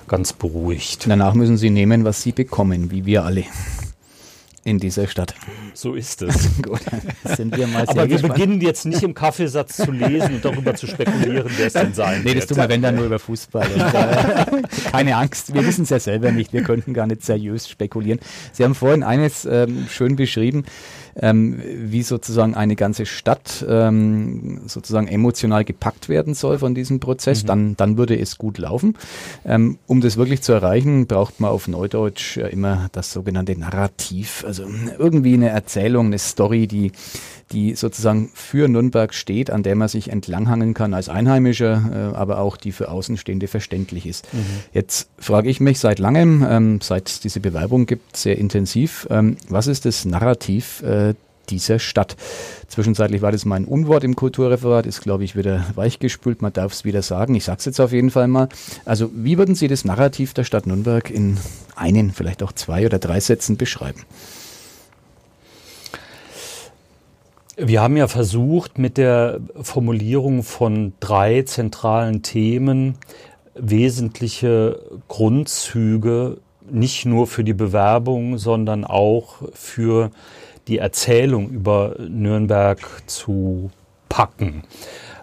ganz 0.07 0.33
beruhigt. 0.33 1.05
Danach 1.07 1.33
müssen 1.33 1.57
Sie 1.57 1.69
nehmen, 1.69 2.05
was 2.05 2.21
Sie 2.21 2.31
bekommen, 2.31 2.91
wie 2.91 3.05
wir 3.05 3.23
alle 3.23 3.45
in 4.63 4.77
dieser 4.77 5.07
Stadt. 5.07 5.33
So 5.73 5.95
ist 5.95 6.21
es. 6.21 6.49
Gut, 6.61 6.81
sind 7.23 7.57
wir 7.57 7.67
mal 7.67 7.83
Aber 7.87 8.01
wir 8.01 8.07
gespannt. 8.07 8.35
beginnen 8.35 8.61
jetzt 8.61 8.85
nicht 8.85 9.01
im 9.01 9.13
Kaffeesatz 9.13 9.77
zu 9.77 9.91
lesen 9.91 10.35
und 10.35 10.45
darüber 10.45 10.75
zu 10.75 10.87
spekulieren, 10.87 11.49
wer 11.57 11.67
es 11.67 11.73
denn 11.73 11.93
sein 11.93 12.21
Nee, 12.23 12.35
das 12.35 12.45
tun 12.45 12.57
wir, 12.57 12.69
wenn 12.69 12.81
dann 12.81 12.95
nur 12.95 13.05
über 13.05 13.19
Fußball. 13.19 13.67
Und, 13.67 13.81
äh, 13.81 14.61
keine 14.91 15.15
Angst, 15.17 15.53
wir 15.53 15.65
wissen 15.65 15.83
es 15.83 15.89
ja 15.89 15.99
selber 15.99 16.31
nicht. 16.31 16.53
Wir 16.53 16.63
könnten 16.63 16.93
gar 16.93 17.07
nicht 17.07 17.23
seriös 17.23 17.67
spekulieren. 17.69 18.19
Sie 18.51 18.63
haben 18.63 18.75
vorhin 18.75 19.03
eines 19.03 19.45
ähm, 19.45 19.87
schön 19.89 20.15
beschrieben 20.15 20.65
ähm, 21.15 21.61
wie 21.63 22.03
sozusagen 22.03 22.55
eine 22.55 22.75
ganze 22.75 23.05
Stadt 23.05 23.65
ähm, 23.67 24.61
sozusagen 24.67 25.07
emotional 25.07 25.63
gepackt 25.63 26.09
werden 26.09 26.33
soll 26.33 26.59
von 26.59 26.75
diesem 26.75 26.99
Prozess, 26.99 27.43
mhm. 27.43 27.47
dann, 27.47 27.77
dann 27.77 27.97
würde 27.97 28.17
es 28.19 28.37
gut 28.37 28.57
laufen. 28.57 28.95
Ähm, 29.45 29.77
um 29.87 30.01
das 30.01 30.17
wirklich 30.17 30.41
zu 30.41 30.53
erreichen, 30.53 31.07
braucht 31.07 31.39
man 31.39 31.51
auf 31.51 31.67
Neudeutsch 31.67 32.37
immer 32.37 32.89
das 32.91 33.11
sogenannte 33.11 33.57
Narrativ, 33.57 34.43
also 34.45 34.63
irgendwie 34.97 35.33
eine 35.33 35.49
Erzählung, 35.49 36.07
eine 36.07 36.19
Story, 36.19 36.67
die 36.67 36.91
die 37.51 37.75
sozusagen 37.75 38.29
für 38.33 38.67
Nürnberg 38.67 39.13
steht, 39.13 39.49
an 39.49 39.63
der 39.63 39.75
man 39.75 39.87
sich 39.87 40.09
entlanghangen 40.09 40.73
kann 40.73 40.93
als 40.93 41.09
Einheimischer, 41.09 42.11
äh, 42.13 42.15
aber 42.15 42.39
auch 42.39 42.57
die 42.57 42.71
für 42.71 42.89
Außenstehende 42.89 43.47
verständlich 43.47 44.05
ist. 44.05 44.33
Mhm. 44.33 44.45
Jetzt 44.73 45.09
frage 45.17 45.49
ich 45.49 45.59
mich 45.59 45.79
seit 45.79 45.99
langem, 45.99 46.45
ähm, 46.47 46.79
seit 46.81 47.09
es 47.09 47.19
diese 47.19 47.39
Bewerbung 47.39 47.85
gibt, 47.85 48.17
sehr 48.17 48.37
intensiv, 48.37 49.07
ähm, 49.09 49.37
was 49.49 49.67
ist 49.67 49.85
das 49.85 50.05
Narrativ 50.05 50.81
äh, 50.83 51.13
dieser 51.49 51.79
Stadt. 51.79 52.15
Zwischenzeitlich 52.67 53.21
war 53.21 53.31
das 53.31 53.45
mein 53.45 53.65
Unwort 53.65 54.03
im 54.03 54.15
Kulturreferat, 54.15 54.85
ist, 54.85 55.01
glaube 55.01 55.23
ich, 55.23 55.35
wieder 55.35 55.65
weichgespült. 55.75 56.41
Man 56.41 56.53
darf 56.53 56.71
es 56.71 56.85
wieder 56.85 57.01
sagen. 57.01 57.35
Ich 57.35 57.43
sage 57.43 57.59
es 57.59 57.65
jetzt 57.65 57.81
auf 57.81 57.91
jeden 57.91 58.11
Fall 58.11 58.27
mal. 58.27 58.47
Also, 58.85 59.11
wie 59.13 59.37
würden 59.37 59.55
Sie 59.55 59.67
das 59.67 59.83
Narrativ 59.83 60.33
der 60.33 60.45
Stadt 60.45 60.65
Nürnberg 60.65 61.09
in 61.09 61.37
einen, 61.75 62.11
vielleicht 62.11 62.41
auch 62.43 62.53
zwei 62.53 62.85
oder 62.85 62.99
drei 62.99 63.19
Sätzen 63.19 63.57
beschreiben? 63.57 64.01
Wir 67.63 67.83
haben 67.83 67.95
ja 67.95 68.07
versucht, 68.07 68.79
mit 68.79 68.97
der 68.97 69.39
Formulierung 69.61 70.41
von 70.41 70.93
drei 70.99 71.43
zentralen 71.43 72.23
Themen 72.23 72.97
wesentliche 73.53 74.81
Grundzüge 75.07 76.37
nicht 76.67 77.05
nur 77.05 77.27
für 77.27 77.43
die 77.43 77.53
Bewerbung, 77.53 78.39
sondern 78.39 78.83
auch 78.83 79.43
für 79.53 80.09
die 80.67 80.79
Erzählung 80.79 81.51
über 81.51 81.97
Nürnberg 81.99 82.79
zu 83.05 83.69
packen. 84.09 84.63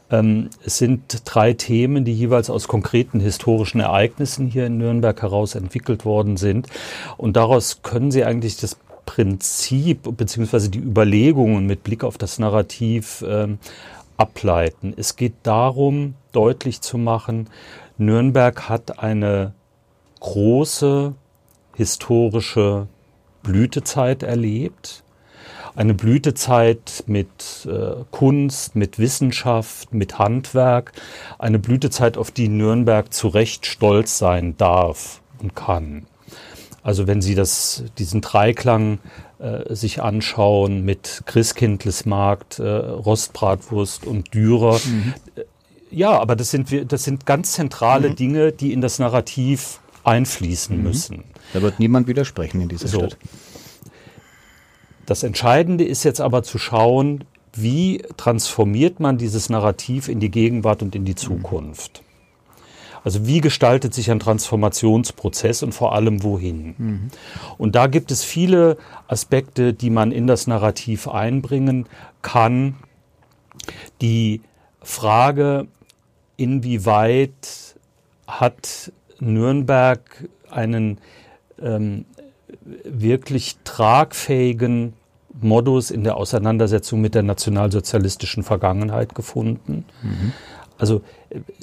Ähm, 0.09 0.51
es 0.65 0.79
sind 0.79 1.23
drei 1.25 1.55
Themen, 1.55 2.05
die 2.05 2.15
jeweils 2.15 2.51
aus 2.51 2.69
konkreten 2.69 3.19
historischen 3.19 3.81
Ereignissen 3.81 4.47
hier 4.47 4.67
in 4.67 4.79
Nürnberg 4.79 5.21
heraus 5.21 5.57
entwickelt 5.57 6.05
worden 6.05 6.37
sind. 6.37 6.69
Und 7.17 7.37
daraus 7.37 7.83
können 7.83 8.13
Sie 8.13 8.25
eigentlich 8.25 8.59
das 8.59 8.77
Prinzip 9.09 10.03
bzw. 10.03 10.69
die 10.69 10.81
Überlegungen 10.81 11.67
mit 11.67 11.83
Blick 11.83 12.05
auf 12.05 12.19
das 12.19 12.39
Narrativ 12.39 13.25
ähm, 13.27 13.59
ableiten. 14.19 14.93
Es 14.95 15.17
geht 15.17 15.33
darum, 15.45 16.15
deutlich 16.33 16.83
zu 16.83 16.99
machen, 16.99 17.49
Nürnberg 17.97 18.69
hat 18.69 18.99
eine 18.99 19.55
große 20.21 21.15
historische 21.75 22.87
Blütezeit 23.43 24.23
erlebt 24.23 25.05
eine 25.75 25.95
Blütezeit 25.95 27.05
mit 27.07 27.67
äh, 27.71 28.05
Kunst, 28.11 28.75
mit 28.75 28.99
Wissenschaft, 28.99 29.95
mit 29.95 30.19
Handwerk, 30.19 30.93
eine 31.39 31.61
Blütezeit, 31.61 32.19
auf 32.19 32.33
die 32.33 32.49
Nürnberg 32.49 33.13
zu 33.15 33.29
Recht 33.29 33.65
stolz 33.65 34.19
sein 34.19 34.57
darf 34.57 35.23
und 35.41 35.55
kann. 35.55 36.07
Also 36.89 37.07
wenn 37.07 37.21
Sie 37.21 37.35
das, 37.35 37.85
diesen 37.99 38.23
Dreiklang 38.23 38.99
äh, 39.41 39.75
sich 39.75 40.01
anschauen 40.01 40.87
mit 40.87 41.23
Christkindlesmarkt, 41.27 42.61
äh, 42.61 42.67
Rostbratwurst 42.67 44.07
und 44.07 44.33
Dürer, 44.33 44.81
mhm. 44.83 45.13
Äh, 45.37 45.43
ja, 45.91 46.19
aber 46.19 46.35
das 46.35 46.51
sind, 46.51 46.91
das 46.91 47.05
sind 47.05 47.27
ganz 47.27 47.53
zentrale 47.53 48.09
mhm. 48.09 48.17
Dinge, 48.17 48.53
die 48.53 48.73
in 48.73 48.81
das 48.81 48.99
Narrativ 48.99 49.81
einfließen 50.03 50.79
mhm. 50.79 50.83
müssen. 50.83 51.25
Da 51.53 51.61
wird 51.61 51.79
niemand 51.79 52.09
widersprechen 52.09 52.63
in 52.63 52.71
dieser 52.71 52.89
so. 52.89 53.01
Stadt. 53.01 53.19
Das 55.05 55.25
Entscheidende 55.25 55.85
ist 55.85 56.05
jetzt 56.05 56.23
aber 56.23 56.43
zu 56.43 56.57
schauen, 56.57 57.25
wie 57.53 58.03
transformiert 58.17 58.99
man 58.99 59.19
dieses 59.19 59.51
Narrativ 59.51 60.09
in 60.09 60.21
die 60.21 60.31
Gegenwart 60.31 60.81
und 60.81 60.95
in 60.95 61.05
die 61.05 61.17
Zukunft. 61.17 62.03
Also 63.09 63.27
wie 63.27 63.41
gestaltet 63.41 63.95
sich 63.95 64.11
ein 64.11 64.21
Transformationsprozess 64.21 65.63
und 65.63 65.73
vor 65.73 65.95
allem 65.95 66.23
wohin? 66.23 66.75
Mhm. 66.77 67.11
Und 67.57 67.75
da 67.75 67.87
gibt 67.87 68.11
es 68.11 68.23
viele 68.23 68.77
Aspekte, 69.07 69.73
die 69.73 69.89
man 69.89 70.13
in 70.13 70.27
das 70.27 70.47
Narrativ 70.47 71.09
einbringen 71.09 71.87
kann. 72.21 72.77
Die 74.03 74.43
Frage, 74.83 75.69
inwieweit 76.37 77.77
hat 78.27 78.93
Nürnberg 79.21 80.29
einen 80.51 80.99
ähm, 81.63 82.05
wirklich 82.85 83.57
tragfähigen 83.65 84.93
Modus 85.41 85.91
in 85.91 86.05
der 86.05 86.19
Auseinandersetzung 86.19 87.01
mit 87.01 87.15
der 87.15 87.23
nationalsozialistischen 87.23 88.43
Vergangenheit 88.43 89.15
gefunden. 89.15 89.87
Mhm. 90.03 90.35
Also 90.79 91.03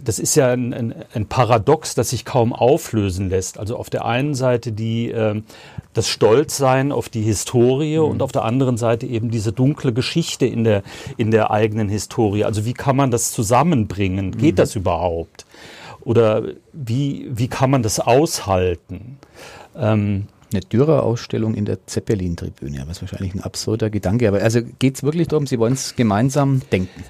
das 0.03 0.19
ist 0.19 0.35
ja 0.35 0.51
ein, 0.51 0.73
ein, 0.73 0.95
ein, 1.13 1.25
Paradox, 1.25 1.95
das 1.95 2.09
sich 2.09 2.25
kaum 2.25 2.51
auflösen 2.51 3.29
lässt. 3.29 3.57
Also 3.57 3.77
auf 3.77 3.89
der 3.89 4.05
einen 4.05 4.35
Seite 4.35 4.73
die, 4.73 5.09
äh, 5.09 5.41
das 5.93 6.09
Stolzsein 6.09 6.91
auf 6.91 7.07
die 7.07 7.21
Historie 7.21 7.97
mhm. 7.97 8.05
und 8.05 8.21
auf 8.21 8.33
der 8.33 8.43
anderen 8.43 8.77
Seite 8.77 9.07
eben 9.07 9.31
diese 9.31 9.53
dunkle 9.53 9.93
Geschichte 9.93 10.45
in 10.45 10.65
der, 10.65 10.83
in 11.17 11.31
der 11.31 11.49
eigenen 11.49 11.87
Historie. 11.87 12.43
Also 12.43 12.65
wie 12.65 12.73
kann 12.73 12.97
man 12.97 13.09
das 13.09 13.31
zusammenbringen? 13.31 14.37
Geht 14.37 14.55
mhm. 14.55 14.57
das 14.57 14.75
überhaupt? 14.75 15.45
Oder 16.01 16.43
wie, 16.73 17.27
wie 17.31 17.47
kann 17.47 17.71
man 17.71 17.83
das 17.83 17.99
aushalten? 17.99 19.17
Ähm, 19.75 20.27
eine 20.51 20.61
Dürer-Ausstellung 20.61 21.55
in 21.55 21.65
der 21.65 21.85
Zeppelin-Tribüne. 21.87 22.83
Was 22.87 23.01
wahrscheinlich 23.01 23.33
ein 23.33 23.41
absurder 23.41 23.89
Gedanke. 23.89 24.27
Aber 24.27 24.41
also 24.41 24.61
geht 24.79 24.95
es 24.95 25.03
wirklich 25.03 25.27
darum, 25.27 25.47
Sie 25.47 25.57
wollen 25.57 25.73
es 25.73 25.95
gemeinsam 25.95 26.61
denken? 26.71 27.03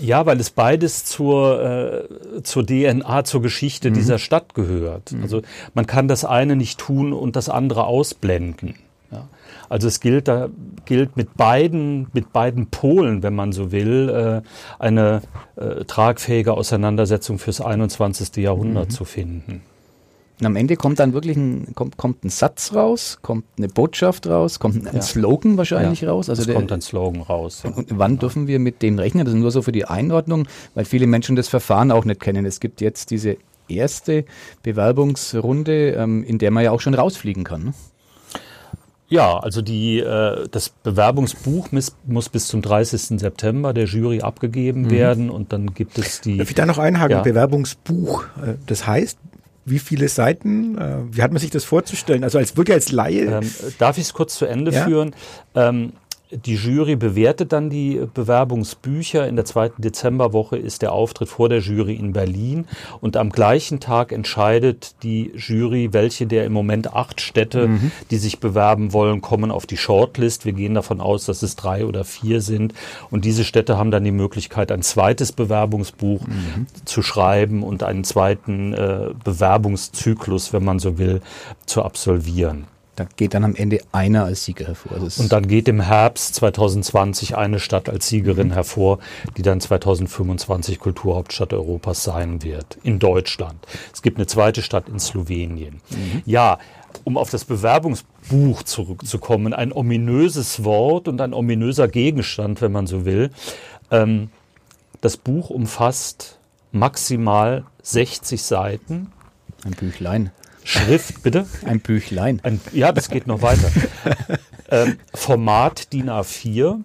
Ja, 0.00 0.26
weil 0.26 0.40
es 0.40 0.50
beides 0.50 1.04
zur, 1.04 1.62
äh, 1.62 2.42
zur 2.42 2.66
DNA, 2.66 3.24
zur 3.24 3.42
Geschichte 3.42 3.90
mhm. 3.90 3.94
dieser 3.94 4.18
Stadt 4.18 4.54
gehört. 4.54 5.12
Mhm. 5.12 5.22
Also 5.22 5.42
man 5.74 5.86
kann 5.86 6.08
das 6.08 6.24
eine 6.24 6.56
nicht 6.56 6.78
tun 6.78 7.12
und 7.12 7.36
das 7.36 7.48
andere 7.48 7.84
ausblenden. 7.84 8.74
Ja. 9.10 9.28
Also 9.68 9.88
es 9.88 10.00
gilt 10.00 10.28
da 10.28 10.48
gilt 10.84 11.16
mit 11.16 11.36
beiden 11.36 12.08
mit 12.12 12.32
beiden 12.32 12.66
Polen, 12.66 13.22
wenn 13.22 13.34
man 13.34 13.52
so 13.52 13.72
will, 13.72 14.08
äh, 14.08 14.48
eine 14.78 15.22
äh, 15.56 15.84
tragfähige 15.84 16.54
Auseinandersetzung 16.54 17.38
fürs 17.38 17.60
21. 17.60 18.36
Jahrhundert 18.36 18.88
mhm. 18.88 18.90
zu 18.90 19.04
finden. 19.04 19.62
Und 20.40 20.46
am 20.46 20.56
Ende 20.56 20.76
kommt 20.76 21.00
dann 21.00 21.12
wirklich 21.12 21.36
ein, 21.36 21.74
kommt, 21.74 21.96
kommt 21.96 22.24
ein 22.24 22.30
Satz 22.30 22.72
raus, 22.72 23.18
kommt 23.22 23.44
eine 23.56 23.68
Botschaft 23.68 24.28
raus, 24.28 24.60
kommt 24.60 24.86
ein 24.86 24.94
ja. 24.94 25.02
Slogan 25.02 25.56
wahrscheinlich 25.56 26.02
ja, 26.02 26.10
raus. 26.10 26.30
Also 26.30 26.42
es 26.42 26.46
der, 26.46 26.54
kommt 26.54 26.70
ein 26.70 26.80
Slogan 26.80 27.22
raus. 27.22 27.62
Ja. 27.64 27.70
Und 27.70 27.98
wann 27.98 28.18
dürfen 28.18 28.46
wir 28.46 28.60
mit 28.60 28.82
dem 28.82 28.98
rechnen? 28.98 29.24
Das 29.24 29.34
ist 29.34 29.40
nur 29.40 29.50
so 29.50 29.62
für 29.62 29.72
die 29.72 29.86
Einordnung, 29.86 30.46
weil 30.74 30.84
viele 30.84 31.08
Menschen 31.08 31.34
das 31.34 31.48
Verfahren 31.48 31.90
auch 31.90 32.04
nicht 32.04 32.20
kennen. 32.20 32.46
Es 32.46 32.60
gibt 32.60 32.80
jetzt 32.80 33.10
diese 33.10 33.36
erste 33.68 34.24
Bewerbungsrunde, 34.62 35.92
ähm, 35.92 36.22
in 36.22 36.38
der 36.38 36.52
man 36.52 36.62
ja 36.64 36.70
auch 36.70 36.80
schon 36.80 36.94
rausfliegen 36.94 37.42
kann. 37.42 37.64
Ne? 37.64 37.74
Ja, 39.08 39.38
also 39.38 39.62
die, 39.62 40.00
äh, 40.00 40.48
das 40.50 40.68
Bewerbungsbuch 40.68 41.72
muss, 41.72 41.96
muss 42.06 42.28
bis 42.28 42.46
zum 42.46 42.60
30. 42.60 43.18
September 43.18 43.72
der 43.72 43.86
Jury 43.86 44.20
abgegeben 44.20 44.82
mhm. 44.82 44.90
werden 44.90 45.30
und 45.30 45.52
dann 45.52 45.72
gibt 45.72 45.98
es 45.98 46.20
die. 46.20 46.36
Darf 46.36 46.50
ich 46.50 46.54
da 46.54 46.66
noch 46.66 46.78
einhaken? 46.78 47.16
Ja. 47.16 47.22
Bewerbungsbuch, 47.22 48.24
äh, 48.44 48.54
das 48.66 48.86
heißt 48.86 49.18
wie 49.70 49.78
viele 49.78 50.08
Seiten? 50.08 50.78
Äh, 50.78 50.96
wie 51.10 51.22
hat 51.22 51.32
man 51.32 51.40
sich 51.40 51.50
das 51.50 51.64
vorzustellen? 51.64 52.24
Also 52.24 52.38
als 52.38 52.56
wirklich 52.56 52.74
als 52.74 52.92
Laie? 52.92 53.24
Ähm, 53.24 53.50
darf 53.78 53.98
ich 53.98 54.04
es 54.04 54.12
kurz 54.12 54.36
zu 54.36 54.46
Ende 54.46 54.70
ja? 54.70 54.84
führen? 54.84 55.14
Ähm, 55.54 55.92
die 56.30 56.56
Jury 56.56 56.96
bewertet 56.96 57.52
dann 57.52 57.70
die 57.70 58.02
Bewerbungsbücher. 58.12 59.26
In 59.26 59.36
der 59.36 59.44
zweiten 59.44 59.80
Dezemberwoche 59.80 60.56
ist 60.56 60.82
der 60.82 60.92
Auftritt 60.92 61.28
vor 61.28 61.48
der 61.48 61.60
Jury 61.60 61.94
in 61.94 62.12
Berlin. 62.12 62.66
Und 63.00 63.16
am 63.16 63.30
gleichen 63.30 63.80
Tag 63.80 64.12
entscheidet 64.12 65.02
die 65.02 65.32
Jury, 65.34 65.92
welche 65.92 66.26
der 66.26 66.44
im 66.44 66.52
Moment 66.52 66.92
acht 66.94 67.20
Städte, 67.20 67.68
mhm. 67.68 67.92
die 68.10 68.18
sich 68.18 68.40
bewerben 68.40 68.92
wollen, 68.92 69.22
kommen 69.22 69.50
auf 69.50 69.66
die 69.66 69.78
Shortlist. 69.78 70.44
Wir 70.44 70.52
gehen 70.52 70.74
davon 70.74 71.00
aus, 71.00 71.24
dass 71.24 71.42
es 71.42 71.56
drei 71.56 71.86
oder 71.86 72.04
vier 72.04 72.42
sind. 72.42 72.74
Und 73.10 73.24
diese 73.24 73.44
Städte 73.44 73.78
haben 73.78 73.90
dann 73.90 74.04
die 74.04 74.12
Möglichkeit, 74.12 74.70
ein 74.70 74.82
zweites 74.82 75.32
Bewerbungsbuch 75.32 76.26
mhm. 76.26 76.66
zu 76.84 77.02
schreiben 77.02 77.62
und 77.62 77.82
einen 77.82 78.04
zweiten 78.04 78.74
äh, 78.74 79.10
Bewerbungszyklus, 79.24 80.52
wenn 80.52 80.64
man 80.64 80.78
so 80.78 80.98
will, 80.98 81.22
zu 81.64 81.82
absolvieren. 81.82 82.66
Da 82.98 83.06
geht 83.14 83.34
dann 83.34 83.44
am 83.44 83.54
Ende 83.54 83.80
einer 83.92 84.24
als 84.24 84.44
Sieger 84.44 84.66
hervor. 84.66 84.98
und 85.00 85.30
dann 85.30 85.46
geht 85.46 85.68
im 85.68 85.80
Herbst 85.80 86.34
2020 86.34 87.36
eine 87.36 87.60
Stadt 87.60 87.88
als 87.88 88.08
Siegerin 88.08 88.48
mhm. 88.48 88.54
hervor, 88.54 88.98
die 89.36 89.42
dann 89.42 89.60
2025 89.60 90.80
Kulturhauptstadt 90.80 91.52
Europas 91.52 92.02
sein 92.02 92.42
wird, 92.42 92.76
in 92.82 92.98
Deutschland. 92.98 93.64
Es 93.94 94.02
gibt 94.02 94.18
eine 94.18 94.26
zweite 94.26 94.62
Stadt 94.62 94.88
in 94.88 94.98
Slowenien. 94.98 95.80
Mhm. 95.90 96.22
Ja, 96.26 96.58
um 97.04 97.16
auf 97.16 97.30
das 97.30 97.44
Bewerbungsbuch 97.44 98.64
zurückzukommen, 98.64 99.54
ein 99.54 99.72
ominöses 99.72 100.64
Wort 100.64 101.06
und 101.06 101.20
ein 101.20 101.34
ominöser 101.34 101.86
Gegenstand, 101.86 102.60
wenn 102.62 102.72
man 102.72 102.88
so 102.88 103.04
will. 103.04 103.30
Ähm, 103.92 104.30
das 105.00 105.16
Buch 105.16 105.50
umfasst 105.50 106.40
maximal 106.72 107.64
60 107.82 108.42
Seiten. 108.42 109.12
Ein 109.64 109.72
Büchlein. 109.72 110.32
Schrift, 110.68 111.22
bitte? 111.22 111.46
Ein 111.64 111.80
Büchlein. 111.80 112.40
Ein, 112.42 112.60
ja, 112.72 112.92
das 112.92 113.08
geht 113.08 113.26
noch 113.26 113.40
weiter. 113.40 113.70
ähm, 114.70 114.98
Format 115.14 115.94
DIN 115.94 116.10
A4. 116.10 116.80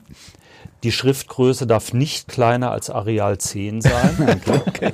Die 0.83 0.91
Schriftgröße 0.93 1.67
darf 1.67 1.91
nicht 1.91 2.29
kleiner 2.29 2.71
als 2.71 2.89
Areal 2.89 3.39
10 3.39 3.81
sein. 3.81 4.41
okay. 4.67 4.93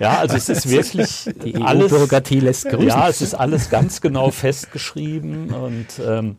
Ja, 0.00 0.18
also 0.18 0.34
es 0.34 0.48
ist 0.48 0.70
wirklich 0.70 1.28
Die 1.44 1.56
alles. 1.56 1.90
Bürokratie 1.90 2.40
lässt 2.40 2.70
grüßen. 2.70 2.88
Ja, 2.88 3.06
es 3.06 3.20
ist 3.20 3.34
alles 3.34 3.68
ganz 3.68 4.00
genau 4.00 4.30
festgeschrieben 4.30 5.50
und 5.50 5.86
ähm, 6.02 6.38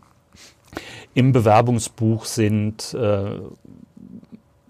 im 1.13 1.31
Bewerbungsbuch 1.31 2.25
sind 2.25 2.95
äh, 2.95 3.37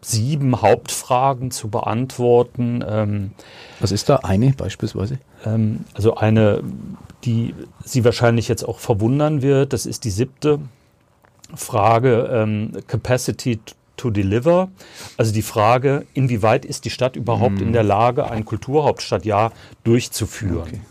sieben 0.08 0.62
Hauptfragen 0.62 1.52
zu 1.52 1.70
beantworten. 1.70 2.84
Ähm, 2.88 3.32
Was 3.80 3.92
ist 3.92 4.10
da 4.10 4.18
eine 4.18 4.54
beispielsweise? 4.54 5.20
Ähm, 5.46 5.86
also 5.94 6.16
eine, 6.16 6.64
die 7.24 7.54
Sie 7.84 8.06
wahrscheinlich 8.06 8.48
jetzt 8.48 8.64
auch 8.64 8.80
verwundern 8.80 9.42
wird, 9.42 9.74
das 9.74 9.86
ist 9.86 10.06
die 10.06 10.10
siebte 10.10 10.60
Frage, 11.56 12.30
ähm, 12.32 12.72
Capacity 12.88 13.60
to 13.98 14.10
deliver. 14.10 14.70
Also 15.18 15.34
die 15.34 15.42
Frage, 15.42 16.06
inwieweit 16.14 16.66
ist 16.66 16.86
die 16.86 16.90
Stadt 16.90 17.16
überhaupt 17.16 17.60
mm. 17.60 17.64
in 17.64 17.74
der 17.74 17.84
Lage, 17.84 18.30
ein 18.30 18.46
Kulturhauptstadtjahr 18.46 19.52
durchzuführen? 19.84 20.68
Okay. 20.68 20.82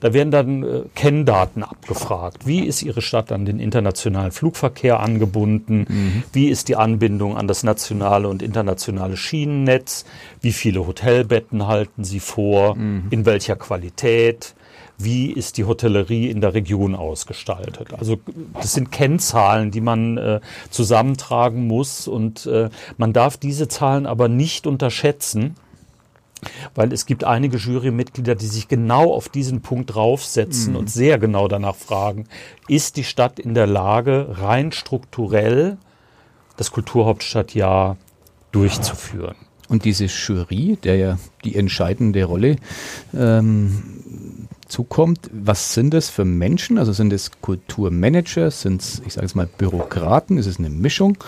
Da 0.00 0.12
werden 0.12 0.30
dann 0.30 0.62
äh, 0.62 0.82
Kenndaten 0.94 1.62
abgefragt. 1.62 2.46
Wie 2.46 2.60
ist 2.60 2.82
Ihre 2.82 3.02
Stadt 3.02 3.32
an 3.32 3.44
den 3.44 3.58
internationalen 3.58 4.32
Flugverkehr 4.32 5.00
angebunden? 5.00 5.86
Mhm. 5.88 6.22
Wie 6.32 6.48
ist 6.48 6.68
die 6.68 6.76
Anbindung 6.76 7.36
an 7.36 7.48
das 7.48 7.62
nationale 7.62 8.28
und 8.28 8.42
internationale 8.42 9.16
Schienennetz? 9.16 10.04
Wie 10.40 10.52
viele 10.52 10.86
Hotelbetten 10.86 11.66
halten 11.66 12.04
Sie 12.04 12.20
vor? 12.20 12.76
Mhm. 12.76 13.08
In 13.10 13.26
welcher 13.26 13.56
Qualität? 13.56 14.54
wie 15.02 15.32
ist 15.32 15.56
die 15.56 15.64
Hotellerie 15.64 16.28
in 16.28 16.40
der 16.40 16.54
Region 16.54 16.94
ausgestaltet. 16.94 17.94
Also 17.98 18.20
das 18.54 18.74
sind 18.74 18.92
Kennzahlen, 18.92 19.70
die 19.70 19.80
man 19.80 20.18
äh, 20.18 20.40
zusammentragen 20.70 21.66
muss 21.66 22.06
und 22.06 22.46
äh, 22.46 22.68
man 22.98 23.12
darf 23.12 23.36
diese 23.36 23.68
Zahlen 23.68 24.06
aber 24.06 24.28
nicht 24.28 24.66
unterschätzen. 24.66 25.56
Weil 26.74 26.92
es 26.92 27.06
gibt 27.06 27.24
einige 27.24 27.56
Jurymitglieder, 27.56 28.34
die 28.34 28.46
sich 28.46 28.68
genau 28.68 29.12
auf 29.12 29.28
diesen 29.28 29.60
Punkt 29.60 29.94
draufsetzen 29.94 30.72
mhm. 30.72 30.78
und 30.78 30.90
sehr 30.90 31.18
genau 31.18 31.48
danach 31.48 31.76
fragen, 31.76 32.26
ist 32.68 32.96
die 32.96 33.04
Stadt 33.04 33.38
in 33.38 33.54
der 33.54 33.66
Lage, 33.66 34.28
rein 34.30 34.72
strukturell 34.72 35.76
das 36.56 36.70
Kulturhauptstadtjahr 36.70 37.96
durchzuführen? 38.52 39.36
Und 39.68 39.84
diese 39.84 40.06
Jury, 40.06 40.78
der 40.82 40.96
ja 40.96 41.18
die 41.44 41.54
entscheidende 41.54 42.24
Rolle 42.24 42.56
ähm, 43.14 44.48
zukommt. 44.70 45.30
Was 45.32 45.74
sind 45.74 45.94
das 45.94 46.08
für 46.08 46.24
Menschen? 46.24 46.78
Also 46.78 46.92
sind 46.92 47.12
es 47.12 47.30
Kulturmanager? 47.40 48.50
Sind 48.50 48.80
es, 48.80 49.02
ich 49.06 49.14
sage 49.14 49.26
es 49.26 49.34
mal, 49.34 49.46
Bürokraten? 49.46 50.38
Ist 50.38 50.46
es 50.46 50.58
eine 50.58 50.70
Mischung? 50.70 51.18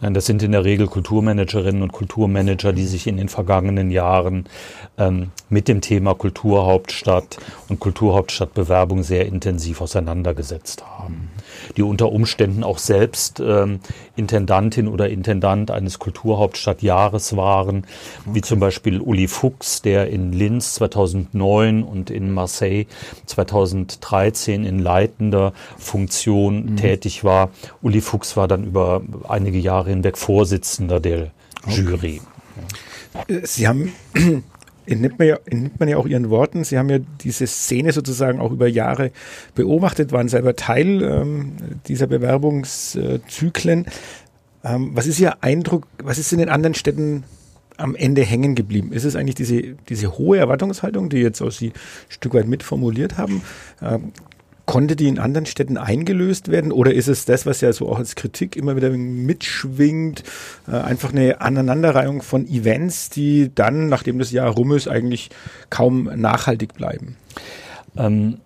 Nein, 0.00 0.14
das 0.14 0.26
sind 0.26 0.42
in 0.42 0.52
der 0.52 0.64
Regel 0.64 0.86
Kulturmanagerinnen 0.86 1.82
und 1.82 1.92
Kulturmanager, 1.92 2.72
die 2.72 2.86
sich 2.86 3.06
in 3.06 3.16
den 3.16 3.28
vergangenen 3.28 3.90
Jahren 3.90 4.46
ähm, 4.98 5.30
mit 5.48 5.68
dem 5.68 5.80
Thema 5.80 6.14
Kulturhauptstadt 6.14 7.38
und 7.68 7.80
Kulturhauptstadtbewerbung 7.80 9.02
sehr 9.02 9.26
intensiv 9.26 9.80
auseinandergesetzt 9.80 10.84
haben 10.86 11.30
die 11.76 11.82
unter 11.82 12.12
Umständen 12.12 12.64
auch 12.64 12.78
selbst 12.78 13.40
ähm, 13.40 13.80
Intendantin 14.16 14.88
oder 14.88 15.08
Intendant 15.08 15.70
eines 15.70 15.98
Kulturhauptstadtjahres 15.98 17.36
waren, 17.36 17.78
okay. 18.20 18.34
wie 18.34 18.40
zum 18.40 18.60
Beispiel 18.60 19.00
Uli 19.00 19.28
Fuchs, 19.28 19.82
der 19.82 20.08
in 20.08 20.32
Linz 20.32 20.74
2009 20.74 21.82
und 21.82 22.10
in 22.10 22.32
Marseille 22.32 22.86
2013 23.26 24.64
in 24.64 24.78
leitender 24.78 25.52
Funktion 25.78 26.72
mhm. 26.72 26.76
tätig 26.76 27.24
war. 27.24 27.50
Uli 27.80 28.00
Fuchs 28.00 28.36
war 28.36 28.48
dann 28.48 28.64
über 28.64 29.02
einige 29.28 29.51
Jahre 29.58 29.90
hinweg 29.90 30.18
Vorsitzender 30.18 31.00
der 31.00 31.30
okay. 31.66 31.80
Jury. 31.80 32.20
Sie 33.42 33.68
haben 33.68 33.92
entnimmt 34.86 35.18
man, 35.18 35.28
ja, 35.28 35.38
entnimmt 35.44 35.80
man 35.80 35.88
ja 35.88 35.96
auch 35.96 36.06
ihren 36.06 36.30
Worten. 36.30 36.64
Sie 36.64 36.78
haben 36.78 36.88
ja 36.88 36.98
diese 36.98 37.46
Szene 37.46 37.92
sozusagen 37.92 38.40
auch 38.40 38.52
über 38.52 38.66
Jahre 38.66 39.10
beobachtet, 39.54 40.12
waren 40.12 40.28
selber 40.28 40.56
Teil 40.56 41.02
ähm, 41.02 41.52
dieser 41.86 42.06
Bewerbungszyklen. 42.06 43.86
Ähm, 44.64 44.90
was 44.94 45.06
ist 45.06 45.20
Ihr 45.20 45.42
Eindruck, 45.42 45.86
was 46.02 46.18
ist 46.18 46.32
in 46.32 46.38
den 46.38 46.48
anderen 46.48 46.74
Städten 46.74 47.24
am 47.76 47.94
Ende 47.94 48.22
hängen 48.22 48.54
geblieben? 48.54 48.92
Ist 48.92 49.04
es 49.04 49.16
eigentlich 49.16 49.34
diese, 49.34 49.74
diese 49.88 50.18
hohe 50.18 50.38
Erwartungshaltung, 50.38 51.08
die 51.08 51.18
jetzt 51.18 51.40
auch 51.40 51.50
Sie 51.50 51.68
ein 51.68 51.74
Stück 52.08 52.34
weit 52.34 52.46
mitformuliert 52.46 53.18
haben? 53.18 53.42
Ähm, 53.80 54.12
Konnte 54.64 54.94
die 54.96 55.08
in 55.08 55.18
anderen 55.18 55.46
Städten 55.46 55.76
eingelöst 55.76 56.48
werden 56.48 56.72
oder 56.72 56.94
ist 56.94 57.08
es 57.08 57.24
das, 57.24 57.46
was 57.46 57.60
ja 57.60 57.72
so 57.72 57.88
auch 57.88 57.98
als 57.98 58.14
Kritik 58.14 58.56
immer 58.56 58.76
wieder 58.76 58.90
mitschwingt, 58.90 60.22
äh, 60.68 60.76
einfach 60.76 61.12
eine 61.12 61.40
Aneinanderreihung 61.40 62.22
von 62.22 62.46
Events, 62.46 63.10
die 63.10 63.50
dann, 63.54 63.88
nachdem 63.88 64.18
das 64.18 64.30
Jahr 64.30 64.50
rum 64.50 64.72
ist, 64.72 64.88
eigentlich 64.88 65.30
kaum 65.68 66.04
nachhaltig 66.14 66.74
bleiben? 66.74 67.16
Ähm, 67.96 68.38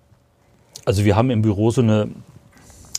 also 0.85 1.05
wir 1.05 1.17
haben 1.17 1.31
im 1.31 1.43
Büro 1.43 1.71
so 1.71 1.83
eine 1.83 2.09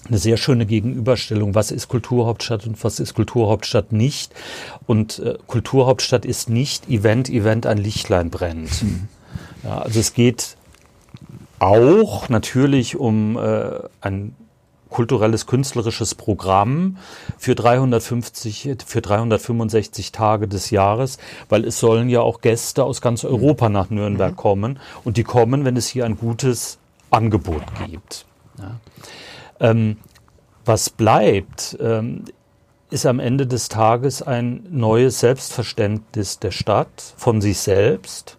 eine 0.08 0.18
sehr 0.18 0.38
schöne 0.38 0.66
Gegenüberstellung, 0.66 1.56
was 1.56 1.72
ist 1.72 1.88
Kulturhauptstadt 1.88 2.66
und 2.66 2.82
was 2.84 3.00
ist 3.00 3.14
Kulturhauptstadt 3.14 3.92
nicht. 3.92 4.34
Und 4.86 5.20
äh, 5.20 5.38
Kulturhauptstadt 5.48 6.26
ist 6.26 6.50
nicht 6.50 6.90
Event, 6.90 7.30
Event, 7.30 7.66
ein 7.66 7.78
Lichtlein 7.78 8.30
brennt. 8.30 8.84
Mhm. 8.84 9.08
Ja, 9.64 9.80
also 9.80 10.00
es 10.00 10.14
geht 10.14 10.57
auch 11.60 12.30
natürlich 12.30 12.98
um 12.98 13.38
äh, 13.38 13.80
ein 14.02 14.36
kulturelles, 14.90 15.46
künstlerisches 15.48 16.16
Programm 16.16 16.98
für 17.38 17.56
350, 17.56 18.78
für 18.86 19.02
365 19.02 20.12
Tage 20.12 20.48
des 20.48 20.70
Jahres, 20.70 21.18
weil 21.50 21.66
es 21.66 21.80
sollen 21.80 22.10
ja 22.10 22.22
auch 22.22 22.42
Gäste 22.42 22.84
aus 22.84 23.02
ganz 23.02 23.26
Europa 23.26 23.70
nach 23.70 23.90
Nürnberg 23.90 24.32
mhm. 24.32 24.38
kommen 24.38 24.80
und 25.04 25.18
die 25.18 25.24
kommen, 25.24 25.66
wenn 25.66 25.78
es 25.78 25.88
hier 25.88 26.06
ein 26.06 26.18
gutes 26.18 26.80
Angebot 27.10 27.64
gibt. 27.86 28.26
Ja. 28.58 28.80
Ähm, 29.60 29.98
was 30.66 30.90
bleibt, 30.90 31.78
ähm, 31.80 32.26
ist 32.90 33.06
am 33.06 33.20
Ende 33.20 33.48
des 33.48 33.70
Tages 33.70 34.22
ein 34.22 34.66
neues 34.70 35.20
Selbstverständnis 35.20 36.40
der 36.40 36.52
Stadt 36.52 37.14
von 37.18 37.42
sich 37.42 37.60
selbst. 37.60 38.38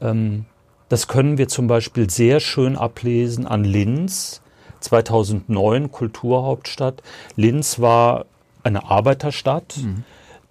Ähm, 0.00 0.44
das 0.88 1.08
können 1.08 1.38
wir 1.38 1.48
zum 1.48 1.66
Beispiel 1.66 2.08
sehr 2.10 2.40
schön 2.40 2.76
ablesen 2.76 3.46
an 3.46 3.64
Linz, 3.64 4.40
2009 4.80 5.90
Kulturhauptstadt. 5.90 7.02
Linz 7.34 7.80
war 7.80 8.26
eine 8.62 8.88
Arbeiterstadt, 8.88 9.78
mhm. 9.78 10.04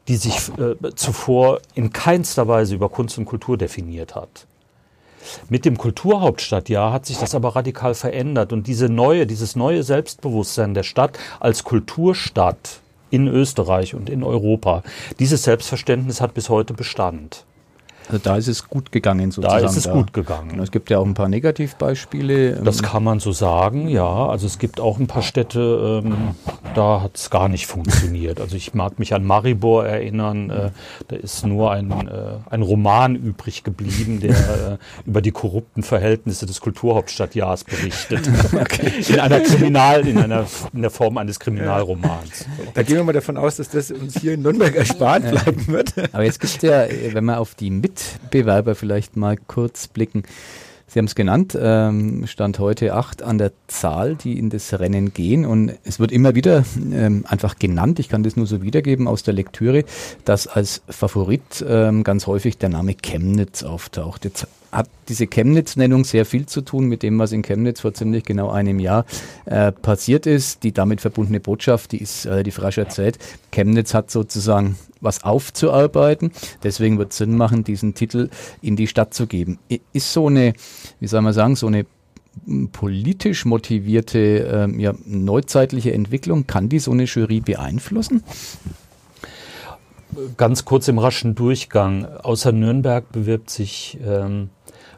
die 0.08 0.18
sich 0.18 0.50
äh, 0.58 0.76
zuvor 0.96 1.60
in 1.74 1.94
keinster 1.94 2.48
Weise 2.48 2.76
über 2.76 2.90
Kunst 2.90 3.18
und 3.18 3.26
Kultur 3.26 3.58
definiert 3.58 4.16
hat. 4.16 4.48
Mit 5.50 5.66
dem 5.66 5.78
Kulturhauptstadtjahr 5.78 6.94
hat 6.94 7.06
sich 7.06 7.18
das 7.18 7.34
aber 7.34 7.56
radikal 7.56 7.96
verändert 7.96 8.54
und 8.54 8.68
diese 8.68 8.90
neue, 8.90 9.26
dieses 9.26 9.56
neue 9.56 9.84
Selbstbewusstsein 9.84 10.74
der 10.74 10.84
Stadt 10.84 11.18
als 11.40 11.64
Kulturstadt 11.64 12.82
in 13.10 13.28
Österreich 13.28 13.96
und 13.96 14.10
in 14.10 14.24
Europa, 14.24 14.84
dieses 15.20 15.44
Selbstverständnis 15.44 16.22
hat 16.22 16.34
bis 16.34 16.50
heute 16.50 16.74
Bestand. 16.74 17.46
Also 18.08 18.22
da 18.22 18.38
ist 18.38 18.48
es 18.48 18.68
gut 18.68 18.92
gegangen 18.92 19.32
sozusagen. 19.32 19.64
Da 19.64 19.70
ist 19.70 19.78
es 19.78 19.84
da. 19.84 19.94
gut 19.94 20.14
gegangen. 20.14 20.60
Es 20.60 20.72
gibt 20.72 20.90
ja 20.90 21.00
auch 21.00 21.06
ein 21.06 21.14
paar 21.14 21.28
Negativbeispiele. 21.28 22.62
Das 22.64 22.84
kann 22.84 23.04
man 23.04 23.20
so 23.20 23.32
sagen, 23.32 23.88
ja. 23.88 24.28
Also 24.28 24.46
es 24.46 24.60
gibt 24.60 24.80
auch 24.80 25.00
ein 25.00 25.08
paar 25.08 25.24
Städte, 25.24 26.02
ähm, 26.06 26.36
da 26.76 27.02
hat 27.02 27.18
es 27.18 27.30
gar 27.30 27.50
nicht 27.50 27.68
funktioniert. 27.68 28.40
Also 28.40 28.56
ich 28.56 28.74
mag 28.74 29.00
mich 29.00 29.14
an 29.14 29.26
Maribor 29.26 29.86
erinnern. 29.86 30.50
Äh, 30.50 30.72
da 31.08 31.16
ist 31.16 31.46
nur 31.46 31.72
ein, 31.72 31.92
äh, 31.92 32.38
ein 32.50 32.62
Roman 32.62 33.16
übrig 33.16 33.64
geblieben, 33.64 34.20
der 34.20 34.32
äh, 34.32 34.78
über 35.06 35.22
die 35.22 35.32
korrupten 35.32 35.84
Verhältnisse 35.84 36.46
des 36.46 36.62
Kulturhauptstadtjahrs 36.62 37.64
berichtet. 37.64 38.30
okay. 38.54 38.92
In 39.08 39.20
einer 39.20 39.40
Kriminal, 39.40 40.08
in 40.08 40.18
einer 40.18 40.46
in 40.74 40.82
der 40.82 40.92
Form 40.92 41.18
eines 41.18 41.40
Kriminalromans. 41.40 42.46
Da 42.74 42.84
gehen 42.84 42.98
wir 42.98 43.04
mal 43.04 43.14
davon 43.14 43.38
aus, 43.38 43.58
dass 43.58 43.70
das 43.70 43.92
uns 43.92 44.20
hier 44.20 44.34
in 44.34 44.42
Nürnberg 44.42 44.76
erspart 44.76 45.30
bleiben 45.30 45.68
wird. 45.68 45.94
Aber 46.14 46.24
jetzt 46.24 46.40
gibt 46.40 46.56
es 46.56 46.62
ja, 46.62 46.86
wenn 47.14 47.26
man 47.26 47.36
auf 47.36 47.56
die 47.56 47.72
Mit 47.72 47.95
Mitbewerber 47.96 48.76
vielleicht 48.76 49.16
mal 49.16 49.38
kurz 49.38 49.88
blicken. 49.88 50.24
Sie 50.88 51.00
haben 51.00 51.06
es 51.06 51.16
genannt, 51.16 51.58
ähm, 51.60 52.28
Stand 52.28 52.60
heute 52.60 52.94
acht 52.94 53.24
an 53.24 53.38
der 53.38 53.52
Zahl, 53.68 54.16
die 54.16 54.38
in 54.38 54.50
das 54.50 54.80
Rennen 54.80 55.14
gehen. 55.14 55.46
Und 55.46 55.74
es 55.84 56.00
wird 56.00 56.12
immer 56.12 56.36
wieder 56.36 56.64
ähm, 56.78 57.26
einfach 57.28 57.58
genannt, 57.58 58.00
ich 58.00 58.08
kann 58.08 58.24
das 58.24 58.36
nur 58.36 58.46
so 58.46 58.62
wiedergeben 58.62 59.08
aus 59.08 59.24
der 59.24 59.34
Lektüre, 59.34 59.84
dass 60.26 60.48
als 60.48 60.84
Favorit 60.88 61.66
ähm, 61.68 62.04
ganz 62.04 62.28
häufig 62.28 62.58
der 62.60 62.70
Name 62.70 62.94
Chemnitz 62.94 63.64
auftaucht. 63.64 64.26
Jetzt 64.26 64.48
hat 64.72 64.90
diese 65.08 65.28
Chemnitz-Nennung 65.28 66.04
sehr 66.04 66.26
viel 66.26 66.46
zu 66.46 66.62
tun 66.62 66.86
mit 66.88 67.04
dem, 67.04 67.18
was 67.20 67.32
in 67.32 67.42
Chemnitz 67.42 67.82
vor 67.82 67.94
ziemlich 67.94 68.24
genau 68.24 68.50
einem 68.50 68.80
Jahr 68.80 69.06
äh, 69.46 69.72
passiert 69.72 70.26
ist. 70.26 70.64
Die 70.64 70.72
damit 70.72 71.02
verbundene 71.02 71.40
Botschaft, 71.40 71.92
die 71.92 72.02
ist 72.02 72.26
relativ 72.26 72.62
rasch 72.62 72.78
erzählt. 72.78 73.18
Chemnitz 73.52 73.94
hat 73.94 74.12
sozusagen 74.12 74.78
was 75.02 75.24
aufzuarbeiten. 75.24 76.32
Deswegen 76.64 76.98
wird 76.98 77.12
es 77.12 77.18
Sinn 77.18 77.38
machen, 77.38 77.64
diesen 77.64 77.94
Titel 77.94 78.30
in 78.62 78.76
die 78.76 78.88
Stadt 78.88 79.14
zu 79.14 79.28
geben. 79.28 79.60
Ist 79.94 80.12
so 80.12 80.28
eine, 80.28 80.54
wie 81.00 81.08
soll 81.08 81.22
man 81.22 81.34
sagen, 81.34 81.56
so 81.56 81.68
eine 81.68 81.86
politisch 82.72 83.46
motivierte, 83.46 84.20
ähm, 84.20 84.80
ja, 84.80 84.94
neuzeitliche 85.06 85.94
Entwicklung, 85.94 86.48
kann 86.48 86.70
die 86.70 86.80
so 86.80 86.92
eine 86.92 87.06
Jury 87.06 87.40
beeinflussen? 87.40 88.24
Ganz 90.38 90.66
kurz 90.66 90.88
im 90.88 91.00
raschen 91.00 91.36
Durchgang. 91.36 92.06
Außer 92.06 92.52
Nürnberg 92.52 93.12
bewirbt 93.12 93.50
sich 93.50 93.98
ähm, 94.06 94.50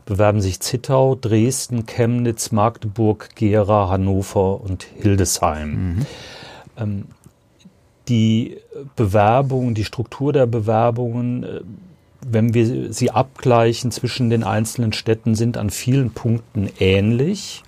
bewerben 0.08 0.41
sich 0.41 0.60
Zittau, 0.62 1.15
Dresden, 1.15 1.86
Chemnitz, 1.86 2.52
Magdeburg, 2.52 3.30
Gera, 3.36 3.89
Hannover 3.89 4.62
und 4.62 4.84
Hildesheim. 4.84 5.70
Mhm. 5.70 6.06
Ähm, 6.78 7.06
die 8.08 8.58
Bewerbungen, 8.96 9.76
die 9.76 9.84
Struktur 9.84 10.34
der 10.34 10.48
Bewerbungen, 10.48 11.43
äh, 11.43 11.62
wenn 12.26 12.54
wir 12.54 12.91
sie 12.91 13.12
abgleichen 13.12 13.91
zwischen 13.91 14.30
den 14.30 14.43
einzelnen 14.43 14.93
Städten, 14.93 15.36
sind 15.36 15.58
an 15.58 15.70
vielen 15.70 16.12
Punkten 16.12 16.70
ähnlich. 16.80 17.63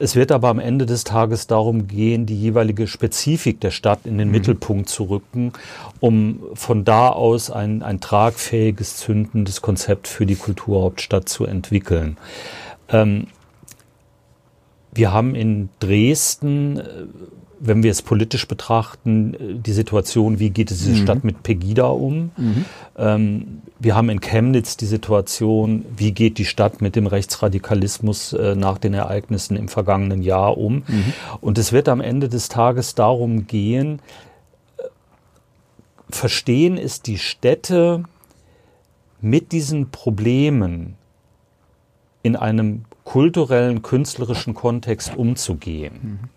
Es 0.00 0.14
wird 0.14 0.30
aber 0.30 0.48
am 0.48 0.58
Ende 0.60 0.86
des 0.86 1.04
Tages 1.04 1.46
darum 1.46 1.88
gehen, 1.88 2.24
die 2.24 2.40
jeweilige 2.40 2.86
Spezifik 2.86 3.60
der 3.60 3.72
Stadt 3.72 4.00
in 4.04 4.18
den 4.18 4.28
mhm. 4.28 4.32
Mittelpunkt 4.32 4.88
zu 4.88 5.04
rücken, 5.04 5.52
um 6.00 6.40
von 6.54 6.84
da 6.84 7.08
aus 7.08 7.50
ein, 7.50 7.82
ein 7.82 8.00
tragfähiges, 8.00 8.96
zündendes 8.96 9.60
Konzept 9.60 10.06
für 10.06 10.26
die 10.26 10.36
Kulturhauptstadt 10.36 11.28
zu 11.28 11.46
entwickeln. 11.46 12.16
Ähm, 12.88 13.26
wir 14.92 15.12
haben 15.12 15.34
in 15.34 15.68
Dresden, 15.80 16.78
äh, 16.78 16.84
wenn 17.60 17.82
wir 17.82 17.90
es 17.90 18.02
politisch 18.02 18.46
betrachten, 18.46 19.34
äh, 19.34 19.54
die 19.54 19.72
Situation, 19.72 20.38
wie 20.38 20.50
geht 20.50 20.70
es 20.70 20.78
diese 20.78 20.92
mhm. 20.92 21.02
Stadt 21.02 21.24
mit 21.24 21.42
Pegida 21.42 21.86
um? 21.86 22.30
Mhm. 22.36 22.64
Ähm, 22.96 23.62
wir 23.78 23.94
haben 23.94 24.08
in 24.08 24.20
Chemnitz 24.20 24.76
die 24.76 24.86
Situation, 24.86 25.84
wie 25.96 26.12
geht 26.12 26.38
die 26.38 26.44
Stadt 26.44 26.80
mit 26.80 26.96
dem 26.96 27.06
Rechtsradikalismus 27.06 28.32
äh, 28.32 28.54
nach 28.54 28.78
den 28.78 28.94
Ereignissen 28.94 29.56
im 29.56 29.68
vergangenen 29.68 30.22
Jahr 30.22 30.58
um? 30.58 30.84
Mhm. 30.86 31.12
Und 31.40 31.58
es 31.58 31.72
wird 31.72 31.88
am 31.88 32.00
Ende 32.00 32.28
des 32.28 32.48
Tages 32.48 32.94
darum 32.94 33.46
gehen, 33.46 34.00
verstehen 36.10 36.78
es 36.78 37.02
die 37.02 37.18
Städte 37.18 38.04
mit 39.20 39.52
diesen 39.52 39.90
Problemen 39.90 40.96
in 42.22 42.36
einem 42.36 42.84
kulturellen, 43.04 43.82
künstlerischen 43.82 44.54
Kontext 44.54 45.16
umzugehen. 45.16 46.30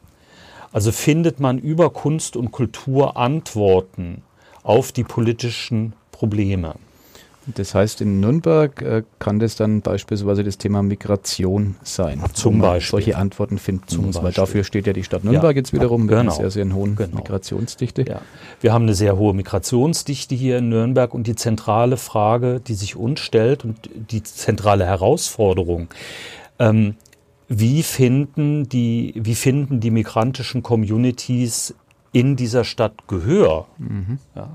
Also 0.71 0.91
findet 0.91 1.39
man 1.39 1.57
über 1.57 1.89
Kunst 1.89 2.35
und 2.35 2.51
Kultur 2.51 3.17
Antworten 3.17 4.21
auf 4.63 4.91
die 4.91 5.03
politischen 5.03 5.93
Probleme. 6.11 6.75
Das 7.47 7.73
heißt, 7.73 8.01
in 8.01 8.19
Nürnberg 8.19 8.81
äh, 8.83 9.03
kann 9.17 9.39
das 9.39 9.55
dann 9.55 9.81
beispielsweise 9.81 10.43
das 10.43 10.59
Thema 10.59 10.83
Migration 10.83 11.75
sein. 11.81 12.21
Zum 12.33 12.59
Beispiel. 12.59 12.91
Solche 12.91 13.17
Antworten 13.17 13.57
finden 13.57 13.87
Zum 13.87 14.05
muss, 14.05 14.21
weil 14.21 14.31
dafür 14.31 14.63
steht 14.63 14.85
ja 14.85 14.93
die 14.93 15.03
Stadt 15.03 15.23
Nürnberg 15.23 15.55
ja, 15.55 15.59
jetzt 15.59 15.73
wiederum 15.73 16.01
mit 16.01 16.09
genau. 16.09 16.21
einer 16.21 16.31
sehr, 16.31 16.51
sehr 16.51 16.71
hohen 16.71 16.95
genau. 16.95 17.17
Migrationsdichte. 17.17 18.05
Ja. 18.07 18.21
Wir 18.61 18.73
haben 18.73 18.83
eine 18.83 18.93
sehr 18.93 19.17
hohe 19.17 19.33
Migrationsdichte 19.33 20.35
hier 20.35 20.59
in 20.59 20.69
Nürnberg 20.69 21.13
und 21.15 21.25
die 21.25 21.35
zentrale 21.35 21.97
Frage, 21.97 22.59
die 22.59 22.75
sich 22.75 22.95
uns 22.95 23.19
stellt 23.19 23.65
und 23.65 23.89
die 24.11 24.21
zentrale 24.21 24.85
Herausforderung, 24.85 25.87
ähm, 26.59 26.95
wie 27.53 27.83
finden 27.83 28.69
die, 28.69 29.13
wie 29.17 29.35
finden 29.35 29.81
die 29.81 29.91
migrantischen 29.91 30.63
Communities 30.63 31.75
in 32.13 32.37
dieser 32.37 32.63
Stadt 32.63 33.09
Gehör? 33.09 33.67
Mhm. 33.77 34.19
Ja. 34.35 34.51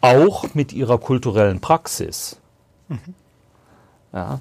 Auch 0.00 0.54
mit 0.54 0.72
ihrer 0.72 0.98
kulturellen 0.98 1.60
Praxis. 1.60 2.40
Mhm. 2.88 3.14
Ja. 4.12 4.40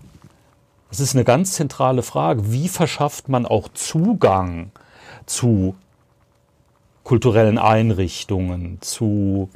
Das 0.89 0.99
ist 0.99 1.13
eine 1.13 1.25
ganz 1.25 1.53
zentrale 1.53 2.01
Frage. 2.01 2.51
Wie 2.51 2.67
verschafft 2.67 3.29
man 3.29 3.45
auch 3.45 3.67
Zugang 3.69 4.71
zu 5.27 5.75
kulturellen 7.03 7.59
Einrichtungen, 7.59 8.79
zu 8.81 9.51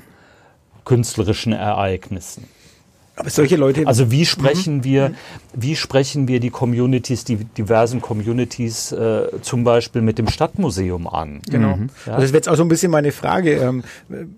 künstlerischen 0.85 1.51
Ereignissen? 1.51 2.47
Aber 3.19 3.31
solche 3.31 3.55
Leute. 3.55 3.87
Also 3.87 4.11
wie 4.11 4.25
sprechen 4.27 4.77
mhm. 4.77 4.83
wir, 4.83 5.11
wie 5.53 5.75
sprechen 5.75 6.27
wir 6.27 6.39
die 6.39 6.51
Communities, 6.51 7.23
die 7.23 7.37
diversen 7.37 7.99
Communities 7.99 8.91
äh, 8.91 9.29
zum 9.41 9.63
Beispiel 9.63 10.03
mit 10.03 10.19
dem 10.19 10.27
Stadtmuseum 10.27 11.07
an? 11.07 11.41
Genau. 11.49 11.77
Mhm. 11.77 11.89
Ja. 12.05 12.13
Also 12.13 12.21
das 12.21 12.31
wäre 12.31 12.37
jetzt 12.37 12.49
auch 12.49 12.55
so 12.55 12.61
ein 12.61 12.67
bisschen 12.67 12.91
meine 12.91 13.11
Frage. 13.11 13.53
Ähm, 13.53 13.83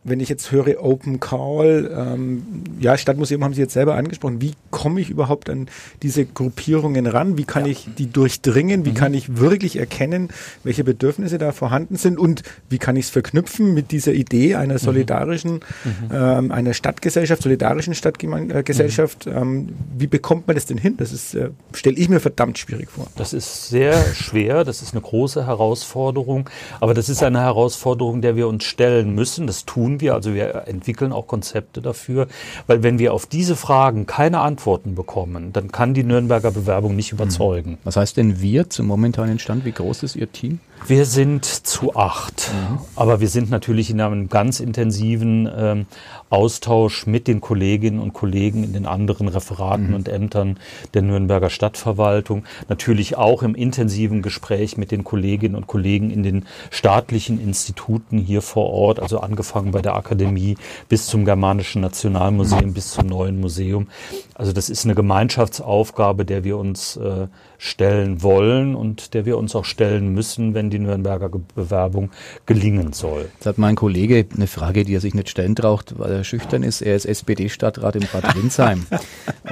wenn 0.06 0.22
ich 0.22 0.30
jetzt 0.30 0.54
höre 0.54 0.82
Open 0.82 1.20
Call, 1.20 1.92
ähm, 1.94 2.44
ja, 2.80 2.98
Stadtmuseum 2.98 3.44
haben 3.44 3.54
Sie 3.54 3.60
jetzt 3.60 3.74
selber 3.74 3.96
angesprochen. 3.96 4.42
Wie 4.42 4.54
komme 4.72 5.02
ich 5.02 5.10
überhaupt 5.10 5.50
an 5.50 5.68
diese 6.02 6.24
Gruppierungen 6.26 7.06
ran? 7.06 7.38
Wie 7.38 7.44
kann 7.44 7.66
ja. 7.66 7.72
ich 7.72 7.90
die 7.98 8.10
durchdringen? 8.10 8.86
Wie 8.86 8.92
mhm. 8.92 8.96
kann 8.96 9.14
ich 9.14 9.40
wirklich 9.40 9.78
erkennen, 9.78 10.30
welche 10.64 10.86
Bedürfnisse 10.86 11.38
da 11.38 11.52
vorhanden 11.52 11.98
sind? 11.98 12.18
Und 12.18 12.44
wie 12.70 12.78
kann 12.78 12.96
ich 12.96 13.06
es 13.06 13.12
verknüpfen 13.12 13.74
mit 13.74 13.92
dieser 13.92 14.14
Idee 14.14 14.56
einer 14.56 14.76
mhm. 14.76 14.80
solidarischen, 14.80 15.52
mhm. 15.52 16.12
ähm, 16.14 16.52
einer 16.54 16.74
Stadtgesellschaft, 16.74 17.44
solidarischen 17.44 17.94
Stadtgesellschaft? 17.94 18.69
Gesellschaft. 18.70 19.28
Ähm, 19.28 19.70
wie 19.98 20.08
bekommt 20.08 20.48
man 20.48 20.56
das 20.56 20.66
denn 20.66 20.78
hin? 20.78 20.96
Das 20.98 21.12
ist, 21.12 21.34
äh, 21.34 21.50
stelle 21.74 21.98
ich 21.98 22.08
mir 22.08 22.20
verdammt 22.20 22.58
schwierig 22.58 22.90
vor. 22.92 23.08
Das 23.16 23.34
ist 23.34 23.70
sehr 23.70 24.14
schwer, 24.14 24.64
das 24.64 24.82
ist 24.82 24.94
eine 24.94 25.02
große 25.02 25.46
Herausforderung, 25.48 26.50
aber 26.80 26.94
das 26.94 27.10
ist 27.10 27.24
eine 27.24 27.42
Herausforderung, 27.42 28.22
der 28.22 28.36
wir 28.36 28.48
uns 28.48 28.64
stellen 28.64 29.16
müssen. 29.16 29.48
Das 29.48 29.66
tun 29.66 30.02
wir, 30.02 30.14
also 30.14 30.34
wir 30.34 30.68
entwickeln 30.68 31.12
auch 31.12 31.28
Konzepte 31.28 31.82
dafür, 31.82 32.28
weil 32.68 32.84
wenn 32.84 33.00
wir 33.00 33.14
auf 33.14 33.26
diese 33.26 33.56
Fragen 33.56 34.06
keine 34.06 34.40
Antworten 34.40 34.96
bekommen, 34.96 35.52
dann 35.52 35.72
kann 35.72 35.94
die 35.94 36.04
Nürnberger 36.04 36.52
Bewerbung 36.52 36.96
nicht 36.96 37.12
überzeugen. 37.12 37.80
Was 37.84 37.96
heißt 37.96 38.18
denn 38.18 38.42
wir 38.42 38.70
zum 38.70 38.86
momentanen 38.88 39.40
Stand? 39.40 39.66
Wie 39.66 39.72
groß 39.72 40.04
ist 40.04 40.16
Ihr 40.16 40.32
Team? 40.32 40.60
Wir 40.88 41.06
sind 41.06 41.46
zu 41.46 41.96
acht, 41.96 42.52
mhm. 42.54 42.78
aber 42.96 43.20
wir 43.20 43.28
sind 43.28 43.50
natürlich 43.50 43.90
in 43.90 44.00
einem 44.00 44.30
ganz 44.30 44.60
intensiven 44.60 45.50
ähm, 45.54 45.86
Austausch 46.30 47.06
mit 47.06 47.28
den 47.28 47.42
Kolleginnen 47.42 48.00
und 48.00 48.14
Kollegen 48.14 48.59
in 48.64 48.74
den 48.74 48.86
anderen 48.86 49.28
Referaten 49.28 49.90
mhm. 49.90 49.94
und 49.96 50.10
Ämtern 50.10 50.58
der 50.94 51.02
Nürnberger 51.02 51.50
Stadtverwaltung. 51.50 52.44
Natürlich 52.68 53.18
auch 53.18 53.44
im 53.44 53.56
intensiven 53.56 54.22
Gespräch 54.22 54.78
mit 54.78 54.92
den 54.92 55.04
Kolleginnen 55.04 55.56
und 55.56 55.68
Kollegen 55.68 56.12
in 56.12 56.24
den 56.24 56.46
staatlichen 56.70 57.40
Instituten 57.40 58.18
hier 58.18 58.42
vor 58.42 58.70
Ort, 58.70 59.00
also 59.00 59.20
angefangen 59.20 59.72
bei 59.72 59.82
der 59.82 59.96
Akademie 59.96 60.58
bis 60.88 61.08
zum 61.08 61.26
Germanischen 61.26 61.82
Nationalmuseum, 61.82 62.74
bis 62.74 62.92
zum 62.92 63.08
neuen 63.08 63.40
Museum. 63.40 63.88
Also 64.34 64.54
das 64.54 64.70
ist 64.70 64.86
eine 64.86 64.96
Gemeinschaftsaufgabe, 64.96 66.26
der 66.26 66.44
wir 66.44 66.58
uns 66.58 66.98
äh, 66.98 67.28
stellen 67.60 68.24
wollen 68.24 68.74
und 68.74 69.14
der 69.14 69.26
wir 69.26 69.38
uns 69.38 69.54
auch 69.54 69.66
stellen 69.66 70.14
müssen, 70.14 70.54
wenn 70.54 70.70
die 70.70 70.80
Nürnberger 70.80 71.30
Bewerbung 71.30 72.10
gelingen 72.46 72.94
soll. 72.94 73.30
Jetzt 73.36 73.46
hat 73.46 73.58
mein 73.58 73.76
Kollege 73.76 74.26
eine 74.34 74.48
Frage, 74.48 74.86
die 74.86 74.96
er 74.96 75.02
sich 75.02 75.14
nicht 75.14 75.30
stellen 75.30 75.56
braucht, 75.56 76.00
weil 76.00 76.12
er 76.12 76.24
schüchtern 76.24 76.64
ist. 76.64 76.82
Er 76.82 76.96
ist 76.96 77.06
SPD-Stadtrat 77.06 77.98
in 77.98 78.08
Bad 78.12 78.34
Windsheim. 78.36 78.86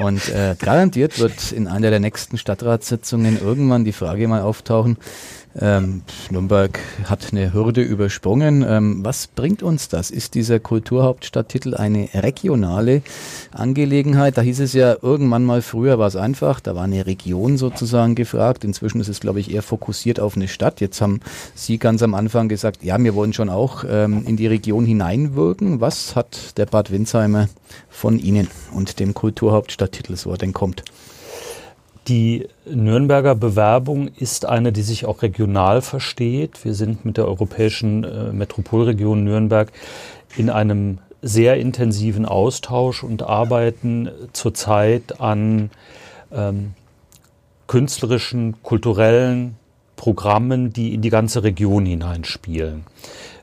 und 0.01 0.29
äh, 0.29 0.55
garantiert 0.57 1.19
wird 1.19 1.51
in 1.51 1.67
einer 1.67 1.89
der 1.89 1.99
nächsten 1.99 2.37
Stadtratssitzungen 2.37 3.39
irgendwann 3.41 3.83
die 3.83 3.91
Frage 3.91 4.29
mal 4.29 4.41
auftauchen, 4.41 4.97
ähm, 5.59 6.01
Nürnberg 6.29 6.79
hat 7.05 7.27
eine 7.31 7.53
Hürde 7.53 7.81
übersprungen. 7.81 8.65
Ähm, 8.67 9.03
was 9.03 9.27
bringt 9.27 9.63
uns 9.63 9.89
das? 9.89 10.11
Ist 10.11 10.35
dieser 10.35 10.59
Kulturhauptstadttitel 10.59 11.75
eine 11.75 12.09
regionale 12.13 13.01
Angelegenheit? 13.51 14.37
Da 14.37 14.41
hieß 14.41 14.59
es 14.59 14.73
ja 14.73 14.97
irgendwann 15.01 15.45
mal 15.45 15.61
früher 15.61 15.99
war 15.99 16.07
es 16.07 16.15
einfach, 16.15 16.59
da 16.59 16.75
war 16.75 16.83
eine 16.83 17.05
Region 17.05 17.57
sozusagen 17.57 18.15
gefragt. 18.15 18.63
Inzwischen 18.63 19.01
ist 19.01 19.07
es, 19.07 19.19
glaube 19.19 19.39
ich, 19.39 19.51
eher 19.51 19.63
fokussiert 19.63 20.19
auf 20.19 20.35
eine 20.35 20.47
Stadt. 20.47 20.81
Jetzt 20.81 21.01
haben 21.01 21.21
Sie 21.55 21.77
ganz 21.77 22.03
am 22.03 22.13
Anfang 22.13 22.49
gesagt, 22.49 22.83
ja, 22.83 22.97
wir 23.01 23.15
wollen 23.15 23.33
schon 23.33 23.49
auch 23.49 23.83
ähm, 23.87 24.23
in 24.25 24.37
die 24.37 24.47
Region 24.47 24.85
hineinwirken. 24.85 25.81
Was 25.81 26.15
hat 26.15 26.57
der 26.57 26.65
Bad 26.65 26.91
Windsheimer 26.91 27.49
von 27.89 28.19
Ihnen 28.19 28.47
und 28.73 28.99
dem 28.99 29.13
Kulturhauptstadttitel, 29.13 30.15
so 30.15 30.31
er 30.31 30.37
denn 30.37 30.53
kommt? 30.53 30.83
Die 32.07 32.47
Nürnberger 32.65 33.35
Bewerbung 33.35 34.07
ist 34.07 34.45
eine, 34.45 34.71
die 34.71 34.81
sich 34.81 35.05
auch 35.05 35.21
regional 35.21 35.81
versteht. 35.81 36.63
Wir 36.63 36.73
sind 36.73 37.03
mit 37.03 37.17
der 37.17 37.27
europäischen 37.27 38.05
äh, 38.05 38.31
Metropolregion 38.31 39.25
Nürnberg 39.25 39.73
in 40.37 40.49
einem 40.49 40.99
sehr 41.21 41.57
intensiven 41.57 42.25
Austausch 42.25 43.03
und 43.03 43.23
arbeiten 43.23 44.09
zurzeit 44.31 45.19
an 45.19 45.69
ähm, 46.31 46.75
künstlerischen, 47.67 48.61
kulturellen 48.63 49.55
Programmen, 49.97 50.71
die 50.71 50.93
in 50.93 51.01
die 51.01 51.09
ganze 51.09 51.43
Region 51.43 51.85
hineinspielen. 51.85 52.85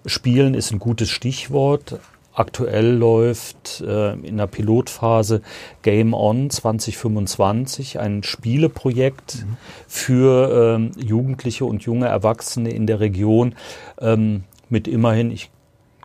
Spielen 0.06 0.54
ist 0.54 0.70
ein 0.70 0.78
gutes 0.78 1.10
Stichwort. 1.10 1.98
Aktuell 2.34 2.96
läuft 2.96 3.80
äh, 3.86 4.14
in 4.14 4.36
der 4.38 4.48
Pilotphase 4.48 5.40
Game 5.82 6.14
On 6.14 6.50
2025, 6.50 8.00
ein 8.00 8.24
Spieleprojekt 8.24 9.44
mhm. 9.44 9.56
für 9.86 10.74
ähm, 10.74 10.90
Jugendliche 10.96 11.64
und 11.64 11.84
junge 11.84 12.06
Erwachsene 12.06 12.70
in 12.70 12.86
der 12.88 12.98
Region 12.98 13.54
ähm, 14.00 14.44
mit 14.68 14.88
immerhin, 14.88 15.30
ich 15.30 15.50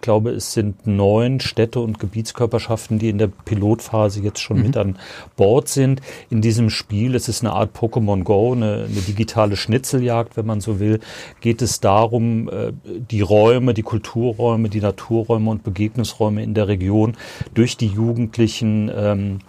glaube, 0.01 0.31
es 0.31 0.53
sind 0.53 0.87
neun 0.87 1.39
Städte 1.39 1.79
und 1.79 1.99
Gebietskörperschaften, 1.99 2.99
die 2.99 3.09
in 3.09 3.17
der 3.17 3.27
Pilotphase 3.27 4.21
jetzt 4.21 4.39
schon 4.39 4.57
mhm. 4.57 4.63
mit 4.63 4.77
an 4.77 4.99
Bord 5.35 5.67
sind. 5.67 6.01
In 6.29 6.41
diesem 6.41 6.69
Spiel, 6.69 7.15
es 7.15 7.27
ist 7.27 7.43
eine 7.43 7.53
Art 7.53 7.75
Pokémon 7.75 8.23
Go, 8.23 8.53
eine, 8.53 8.87
eine, 8.89 9.01
digitale 9.07 9.55
Schnitzeljagd, 9.55 10.37
wenn 10.37 10.45
man 10.45 10.61
so 10.61 10.79
will, 10.79 10.99
geht 11.41 11.61
es 11.61 11.79
darum, 11.79 12.49
äh, 12.49 12.71
die 12.83 13.21
Räume, 13.21 13.73
die 13.73 13.83
Kulturräume, 13.83 14.69
die 14.69 14.81
Naturräume 14.81 15.49
und 15.49 15.63
Begegnungsräume 15.63 16.43
in 16.43 16.53
der 16.53 16.67
Region 16.67 17.15
durch 17.53 17.77
die 17.77 17.87
Jugendlichen 17.87 18.91
ähm, 18.93 19.39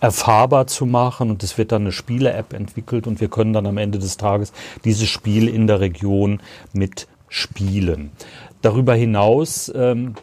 erfahrbar 0.00 0.66
zu 0.66 0.86
machen 0.86 1.30
und 1.30 1.42
es 1.42 1.56
wird 1.58 1.72
dann 1.72 1.82
eine 1.82 1.92
Spiele-App 1.92 2.52
entwickelt 2.52 3.06
und 3.06 3.20
wir 3.20 3.28
können 3.28 3.52
dann 3.52 3.66
am 3.66 3.78
Ende 3.78 3.98
des 3.98 4.16
Tages 4.16 4.52
dieses 4.84 5.08
Spiel 5.08 5.48
in 5.48 5.66
der 5.66 5.80
Region 5.80 6.40
mit 6.72 7.08
spielen. 7.28 8.10
Darüber 8.62 8.94
hinaus 8.94 9.72
ähm, 9.74 10.14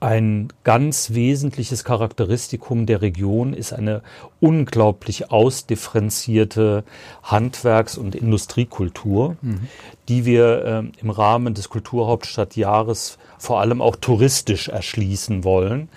ein 0.00 0.48
ganz 0.62 1.14
wesentliches 1.14 1.82
Charakteristikum 1.82 2.86
der 2.86 3.00
Region 3.02 3.54
ist 3.54 3.72
eine 3.72 4.02
unglaublich 4.40 5.30
ausdifferenzierte 5.30 6.84
Handwerks- 7.22 7.96
und 7.96 8.14
Industriekultur, 8.14 9.36
mhm. 9.40 9.68
die 10.08 10.24
wir 10.24 10.64
äh, 10.64 11.00
im 11.00 11.10
Rahmen 11.10 11.54
des 11.54 11.70
Kulturhauptstadtjahres 11.70 13.18
vor 13.38 13.60
allem 13.60 13.80
auch 13.80 13.96
touristisch 13.96 14.68
erschließen 14.68 15.44
wollen. 15.44 15.88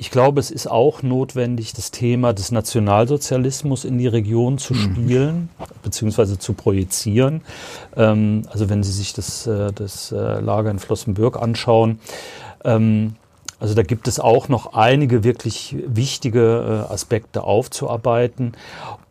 Ich 0.00 0.10
glaube, 0.10 0.40
es 0.40 0.50
ist 0.50 0.66
auch 0.66 1.02
notwendig, 1.02 1.74
das 1.74 1.90
Thema 1.90 2.32
des 2.32 2.52
Nationalsozialismus 2.52 3.84
in 3.84 3.98
die 3.98 4.06
Region 4.06 4.56
zu 4.56 4.72
mhm. 4.72 4.78
spielen, 4.78 5.34
mhm. 5.36 5.64
beziehungsweise 5.82 6.38
zu 6.38 6.54
projizieren. 6.54 7.42
Ähm, 7.96 8.44
also 8.50 8.70
wenn 8.70 8.82
Sie 8.82 8.92
sich 8.92 9.12
das, 9.12 9.46
äh, 9.46 9.70
das 9.74 10.10
äh, 10.10 10.40
Lager 10.40 10.70
in 10.70 10.78
Flossenbürg 10.78 11.36
anschauen, 11.36 12.00
ähm, 12.64 13.16
also 13.58 13.74
da 13.74 13.82
gibt 13.82 14.08
es 14.08 14.18
auch 14.18 14.48
noch 14.48 14.72
einige 14.72 15.22
wirklich 15.22 15.76
wichtige 15.86 16.86
äh, 16.88 16.90
Aspekte 16.90 17.44
aufzuarbeiten. 17.44 18.52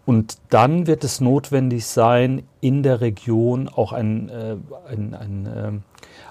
Und 0.08 0.40
dann 0.50 0.88
wird 0.88 1.04
es 1.04 1.22
notwendig 1.22 1.86
sein, 1.86 2.42
in 2.62 2.82
der 2.82 3.00
Region 3.00 3.70
auch 3.70 3.94
ein, 3.94 4.30
äh, 4.30 4.56
ein, 4.92 5.14
ein, 5.14 5.46
äh, 5.46 5.72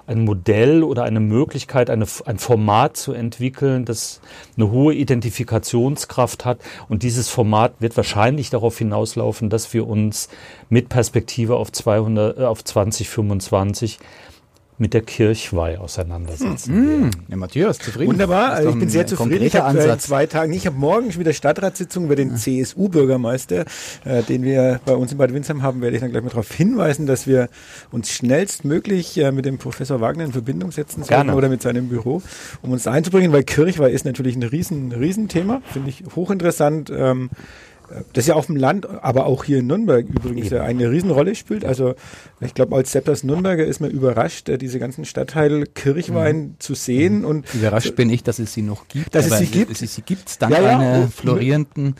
ein 0.09 0.25
Modell 0.25 0.83
oder 0.83 1.03
eine 1.03 1.19
Möglichkeit, 1.19 1.89
eine, 1.89 2.05
ein 2.25 2.39
Format 2.39 2.97
zu 2.97 3.13
entwickeln, 3.13 3.85
das 3.85 4.21
eine 4.57 4.71
hohe 4.71 4.95
Identifikationskraft 4.95 6.45
hat. 6.45 6.59
Und 6.89 7.03
dieses 7.03 7.29
Format 7.29 7.73
wird 7.79 7.95
wahrscheinlich 7.95 8.49
darauf 8.49 8.77
hinauslaufen, 8.77 9.49
dass 9.51 9.71
wir 9.73 9.87
uns 9.87 10.29
mit 10.67 10.89
Perspektive 10.89 11.57
auf, 11.57 11.71
200, 11.71 12.39
äh, 12.39 12.43
auf 12.43 12.63
2025 12.63 13.99
mit 14.79 14.93
der 14.93 15.01
Kirchweih 15.01 15.77
auseinandersetzen. 15.77 16.73
Hm. 16.73 17.11
Ja, 17.27 17.35
Matthias, 17.37 17.77
zufrieden. 17.77 18.11
Wunderbar, 18.11 18.53
also 18.53 18.69
ich 18.69 18.79
bin 18.79 18.89
sehr 18.89 19.05
zufrieden. 19.05 19.43
Ich 19.43 19.55
habe 19.55 19.79
äh, 19.79 19.97
zwei 19.97 20.25
Tagen, 20.25 20.51
ich 20.53 20.65
habe 20.65 20.77
morgen 20.77 21.11
schon 21.11 21.19
wieder 21.19 21.33
Stadtratssitzung 21.33 22.05
über 22.05 22.15
den. 22.15 22.39
CSU-Bürgermeister, 22.39 23.65
äh, 24.05 24.23
den 24.23 24.43
wir 24.43 24.79
bei 24.85 24.95
uns 24.95 25.11
in 25.11 25.17
Bad 25.17 25.33
Windsheim 25.33 25.61
haben, 25.61 25.81
werde 25.81 25.95
ich 25.95 26.01
dann 26.01 26.11
gleich 26.11 26.23
mal 26.23 26.29
darauf 26.29 26.51
hinweisen, 26.51 27.05
dass 27.05 27.27
wir 27.27 27.49
uns 27.91 28.11
schnellstmöglich 28.11 29.17
äh, 29.17 29.31
mit 29.31 29.45
dem 29.45 29.57
Professor 29.57 30.01
Wagner 30.01 30.25
in 30.25 30.31
Verbindung 30.31 30.71
setzen 30.71 31.03
sollten 31.03 31.29
oder 31.31 31.49
mit 31.49 31.61
seinem 31.61 31.89
Büro, 31.89 32.21
um 32.61 32.71
uns 32.71 32.87
einzubringen, 32.87 33.31
weil 33.31 33.43
Kirchweih 33.43 33.91
ist 33.91 34.05
natürlich 34.05 34.35
ein 34.35 34.43
riesen, 34.43 34.91
Riesenthema, 34.91 35.61
finde 35.71 35.89
ich 35.89 36.03
hochinteressant. 36.15 36.91
Ähm, 36.95 37.29
das 38.13 38.27
ja 38.27 38.35
auf 38.35 38.45
dem 38.45 38.55
Land, 38.55 38.87
aber 38.87 39.25
auch 39.25 39.43
hier 39.43 39.59
in 39.59 39.67
Nürnberg 39.67 40.05
übrigens 40.07 40.49
ja 40.49 40.63
eine 40.63 40.89
Riesenrolle 40.89 41.35
spielt. 41.35 41.65
Also 41.65 41.95
ich 42.41 42.53
glaube, 42.53 42.75
als 42.75 42.91
Seppers 42.91 43.23
Nürnberger 43.23 43.65
ist 43.65 43.79
man 43.79 43.91
überrascht, 43.91 44.49
äh, 44.49 44.57
diese 44.57 44.79
ganzen 44.79 45.05
Stadtteile 45.05 45.65
Kirchwein 45.65 46.37
mhm. 46.37 46.55
zu 46.59 46.75
sehen. 46.75 47.19
Mhm. 47.19 47.25
Und 47.25 47.53
überrascht 47.53 47.95
bin 47.95 48.09
ich, 48.09 48.23
dass 48.23 48.39
es 48.39 48.53
sie 48.53 48.61
noch 48.61 48.87
gibt. 48.87 49.15
Dass 49.15 49.29
es 49.29 49.37
sie 49.39 49.45
gibt. 49.45 49.71
Es 49.71 49.79
sie 49.79 50.01
gibt 50.01 50.41
dank 50.41 50.53
ja, 50.53 50.61
ja. 50.61 50.79
einer 50.79 51.07
florierenden 51.07 51.95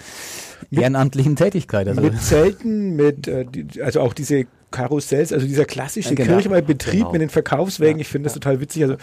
ehrenamtlichen 0.72 1.36
Tätigkeit. 1.36 1.88
Also. 1.88 2.02
Mit 2.02 2.22
Zelten, 2.22 2.96
mit 2.96 3.28
äh, 3.28 3.46
also 3.84 4.02
auch 4.02 4.14
diese 4.14 4.46
Karussells, 4.72 5.34
also 5.34 5.48
dieser 5.48 5.66
klassische 5.66 6.10
ja, 6.10 6.16
genau. 6.16 6.34
Kirchweihbetrieb 6.34 7.00
genau. 7.00 7.12
mit 7.12 7.22
den 7.22 7.30
Verkaufswägen. 7.30 7.98
Ja, 7.98 8.02
ich 8.02 8.08
finde 8.08 8.28
das 8.28 8.36
ja. 8.36 8.40
total 8.40 8.62
witzig. 8.62 8.84
Also 8.84 8.98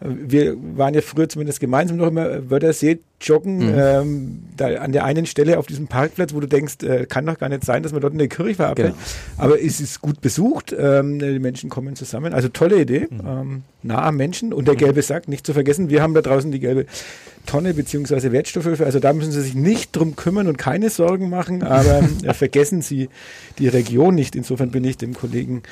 wir 0.00 0.56
waren 0.76 0.94
ja 0.94 1.00
früher 1.00 1.28
zumindest 1.28 1.60
gemeinsam 1.60 1.96
noch 1.96 2.08
immer 2.08 2.50
Wörthersee 2.50 3.00
joggen, 3.22 3.58
mhm. 3.58 3.74
ähm, 3.76 4.42
da 4.56 4.66
an 4.76 4.92
der 4.92 5.04
einen 5.04 5.26
Stelle 5.26 5.58
auf 5.58 5.66
diesem 5.66 5.86
Parkplatz, 5.86 6.34
wo 6.34 6.40
du 6.40 6.46
denkst, 6.46 6.82
äh, 6.82 7.06
kann 7.06 7.26
doch 7.26 7.38
gar 7.38 7.48
nicht 7.48 7.64
sein, 7.64 7.82
dass 7.82 7.92
man 7.92 8.00
dort 8.00 8.12
in 8.12 8.18
der 8.18 8.28
Kirche 8.28 8.66
abhält. 8.66 8.94
Genau. 8.94 9.44
Aber 9.44 9.62
es 9.62 9.80
ist 9.80 10.00
gut 10.00 10.20
besucht, 10.20 10.74
ähm, 10.78 11.18
die 11.18 11.38
Menschen 11.38 11.70
kommen 11.70 11.96
zusammen. 11.96 12.34
Also 12.34 12.48
tolle 12.48 12.80
Idee, 12.80 13.08
mhm. 13.10 13.20
ähm, 13.26 13.62
nah 13.82 14.02
am 14.02 14.16
Menschen 14.16 14.52
und 14.52 14.66
der 14.66 14.74
mhm. 14.74 14.78
gelbe 14.78 15.02
Sack, 15.02 15.28
nicht 15.28 15.46
zu 15.46 15.52
vergessen, 15.52 15.90
wir 15.90 16.02
haben 16.02 16.14
da 16.14 16.22
draußen 16.22 16.50
die 16.50 16.60
gelbe 16.60 16.86
Tonne 17.46 17.74
beziehungsweise 17.74 18.32
Wertstoffhilfe. 18.32 18.84
Also 18.84 19.00
da 19.00 19.12
müssen 19.12 19.32
Sie 19.32 19.40
sich 19.40 19.54
nicht 19.54 19.96
drum 19.96 20.14
kümmern 20.16 20.46
und 20.46 20.58
keine 20.58 20.90
Sorgen 20.90 21.28
machen, 21.28 21.62
aber 21.62 22.02
äh, 22.22 22.34
vergessen 22.34 22.82
Sie 22.82 23.08
die 23.58 23.68
Region 23.68 24.14
nicht. 24.14 24.36
Insofern 24.36 24.70
bin 24.70 24.84
ich 24.84 24.96
dem 24.96 25.14
Kollegen 25.14 25.62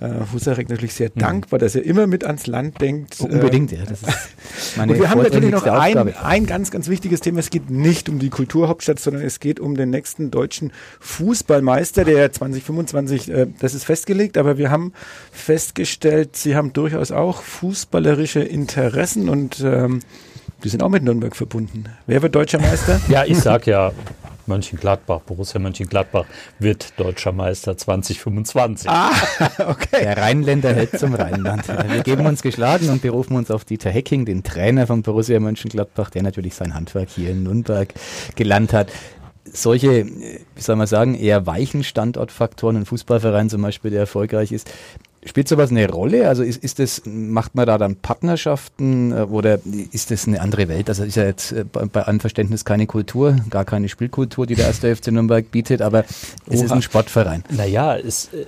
äh, 0.00 0.08
Husarek 0.32 0.68
natürlich 0.68 0.94
sehr 0.94 1.10
mhm. 1.14 1.20
dankbar, 1.20 1.58
dass 1.58 1.74
er 1.74 1.84
immer 1.84 2.06
mit 2.06 2.24
ans 2.24 2.46
Land 2.46 2.80
denkt. 2.80 3.16
Oh, 3.20 3.24
unbedingt, 3.24 3.72
ja. 3.72 3.84
Das 3.88 4.02
ist 4.02 4.08
meine 4.76 4.92
und 4.92 4.98
wir 4.98 5.10
haben 5.10 5.22
natürlich 5.22 5.50
noch 5.50 5.64
ein, 5.64 6.14
ein 6.16 6.46
ganz, 6.46 6.70
ganz 6.70 6.88
wichtiges 6.88 7.20
Thema. 7.20 7.40
Es 7.40 7.50
geht 7.50 7.70
nicht 7.70 8.08
um 8.08 8.18
die 8.18 8.30
Kulturhauptstadt, 8.30 8.98
sondern 8.98 9.22
es 9.22 9.40
geht 9.40 9.60
um 9.60 9.76
den 9.76 9.90
nächsten 9.90 10.30
deutschen 10.30 10.72
Fußballmeister, 11.00 12.04
der 12.04 12.32
2025, 12.32 13.30
äh, 13.30 13.46
das 13.60 13.74
ist 13.74 13.84
festgelegt, 13.84 14.36
aber 14.38 14.58
wir 14.58 14.70
haben 14.70 14.92
festgestellt, 15.32 16.36
Sie 16.36 16.56
haben 16.56 16.72
durchaus 16.72 17.12
auch 17.12 17.42
fußballerische 17.42 18.40
Interessen 18.40 19.28
und 19.28 19.60
ähm, 19.60 20.00
wir 20.60 20.70
sind 20.70 20.82
auch 20.82 20.88
mit 20.88 21.02
Nürnberg 21.02 21.36
verbunden. 21.36 21.84
Wer 22.06 22.22
wird 22.22 22.34
deutscher 22.34 22.60
Meister? 22.60 23.00
Ja, 23.08 23.24
ich 23.24 23.38
sag 23.38 23.66
ja 23.66 23.92
Mönchengladbach, 24.46 25.20
Borussia 25.20 25.60
Mönchengladbach 25.60 26.26
wird 26.58 26.98
deutscher 26.98 27.32
Meister 27.32 27.76
2025. 27.76 28.88
Ah, 28.88 29.10
okay. 29.68 30.00
Der 30.02 30.16
Rheinländer 30.16 30.72
hält 30.72 30.98
zum 30.98 31.14
Rheinland. 31.14 31.68
Wir 31.68 32.02
geben 32.02 32.26
uns 32.26 32.42
geschlagen 32.42 32.88
und 32.90 33.02
berufen 33.02 33.36
uns 33.36 33.50
auf 33.50 33.64
Dieter 33.64 33.90
Hecking, 33.90 34.24
den 34.24 34.42
Trainer 34.42 34.86
von 34.86 35.02
Borussia 35.02 35.40
Mönchengladbach, 35.40 36.10
der 36.10 36.22
natürlich 36.22 36.54
sein 36.54 36.74
Handwerk 36.74 37.08
hier 37.10 37.30
in 37.30 37.42
Nürnberg 37.42 37.92
gelernt 38.36 38.72
hat 38.72 38.88
solche, 39.52 40.06
wie 40.06 40.60
soll 40.60 40.76
man 40.76 40.86
sagen, 40.86 41.14
eher 41.14 41.46
weichen 41.46 41.84
Standortfaktoren, 41.84 42.76
ein 42.78 42.86
Fußballverein 42.86 43.50
zum 43.50 43.62
Beispiel, 43.62 43.90
der 43.90 44.00
erfolgreich 44.00 44.52
ist, 44.52 44.70
Spielt 45.26 45.48
sowas 45.48 45.70
eine 45.70 45.88
Rolle? 45.88 46.28
Also 46.28 46.42
ist, 46.42 46.62
ist 46.62 46.78
das, 46.78 47.02
macht 47.06 47.54
man 47.54 47.66
da 47.66 47.78
dann 47.78 47.96
Partnerschaften 47.96 49.12
äh, 49.12 49.22
oder 49.22 49.58
ist 49.92 50.10
das 50.10 50.26
eine 50.26 50.40
andere 50.40 50.68
Welt? 50.68 50.88
Also 50.88 51.04
ist 51.04 51.16
ja 51.16 51.24
jetzt 51.24 51.52
äh, 51.52 51.64
bei, 51.64 51.86
bei 51.86 52.02
allem 52.02 52.20
Verständnis 52.20 52.64
keine 52.64 52.86
Kultur, 52.86 53.36
gar 53.50 53.64
keine 53.64 53.88
Spielkultur, 53.88 54.46
die 54.46 54.54
der 54.54 54.66
erste 54.66 54.94
FC 54.94 55.08
Nürnberg 55.08 55.50
bietet, 55.50 55.80
aber 55.82 56.04
es 56.46 56.58
Oha. 56.58 56.64
ist 56.64 56.72
ein 56.72 56.82
Sportverein. 56.82 57.42
Naja, 57.50 57.96
es, 57.96 58.26
äh, 58.34 58.44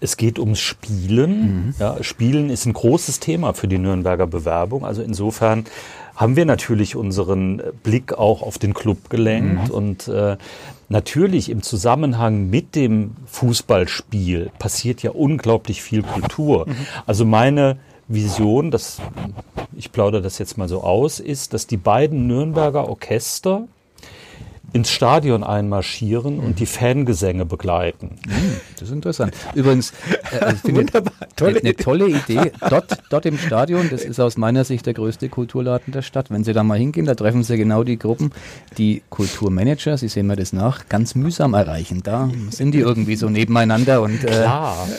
es 0.00 0.16
geht 0.16 0.38
ums 0.38 0.60
Spielen. 0.60 1.66
Mhm. 1.66 1.74
Ja, 1.78 2.02
Spielen 2.02 2.50
ist 2.50 2.66
ein 2.66 2.72
großes 2.72 3.20
Thema 3.20 3.52
für 3.54 3.68
die 3.68 3.78
Nürnberger 3.78 4.26
Bewerbung. 4.26 4.84
Also 4.84 5.02
insofern 5.02 5.64
haben 6.20 6.36
wir 6.36 6.44
natürlich 6.44 6.96
unseren 6.96 7.62
Blick 7.82 8.12
auch 8.12 8.42
auf 8.42 8.58
den 8.58 8.74
Club 8.74 9.08
gelenkt 9.08 9.68
mhm. 9.68 9.74
und 9.74 10.08
äh, 10.08 10.36
natürlich 10.90 11.48
im 11.48 11.62
Zusammenhang 11.62 12.50
mit 12.50 12.74
dem 12.74 13.16
Fußballspiel 13.24 14.50
passiert 14.58 15.02
ja 15.02 15.12
unglaublich 15.12 15.80
viel 15.80 16.02
Kultur. 16.02 16.68
Mhm. 16.68 16.76
Also 17.06 17.24
meine 17.24 17.78
Vision, 18.06 18.70
das, 18.70 19.00
ich 19.74 19.92
plaudere 19.92 20.20
das 20.20 20.38
jetzt 20.38 20.58
mal 20.58 20.68
so 20.68 20.82
aus, 20.82 21.20
ist, 21.20 21.54
dass 21.54 21.66
die 21.66 21.78
beiden 21.78 22.26
Nürnberger 22.26 22.86
Orchester 22.86 23.66
ins 24.72 24.90
Stadion 24.90 25.42
einmarschieren 25.42 26.38
und 26.38 26.60
die 26.60 26.66
Fangesänge 26.66 27.44
begleiten. 27.44 28.16
Hm, 28.26 28.60
das 28.74 28.88
ist 28.88 28.94
interessant. 28.94 29.34
Übrigens, 29.54 29.92
äh, 30.32 30.38
also 30.38 30.56
ich 30.56 30.60
finde 30.62 30.86
tolle 31.36 31.50
eine, 31.50 31.60
eine 31.60 31.76
tolle 31.76 32.08
Idee. 32.08 32.52
Dort, 32.68 32.98
dort 33.10 33.26
im 33.26 33.38
Stadion, 33.38 33.88
das 33.90 34.04
ist 34.04 34.20
aus 34.20 34.36
meiner 34.36 34.64
Sicht 34.64 34.86
der 34.86 34.94
größte 34.94 35.28
Kulturladen 35.28 35.92
der 35.92 36.02
Stadt. 36.02 36.30
Wenn 36.30 36.44
Sie 36.44 36.52
da 36.52 36.62
mal 36.62 36.78
hingehen, 36.78 37.06
da 37.06 37.14
treffen 37.14 37.42
Sie 37.42 37.56
genau 37.56 37.84
die 37.84 37.98
Gruppen, 37.98 38.30
die 38.78 39.02
Kulturmanager, 39.10 39.98
Sie 39.98 40.08
sehen 40.08 40.26
mir 40.26 40.36
das 40.36 40.52
nach, 40.52 40.88
ganz 40.88 41.14
mühsam 41.14 41.54
erreichen. 41.54 42.02
Da 42.02 42.30
sind 42.50 42.72
die 42.72 42.78
irgendwie 42.78 43.16
so 43.16 43.28
nebeneinander 43.28 44.02
und 44.02 44.24
äh, 44.24 44.28
Klar. 44.28 44.88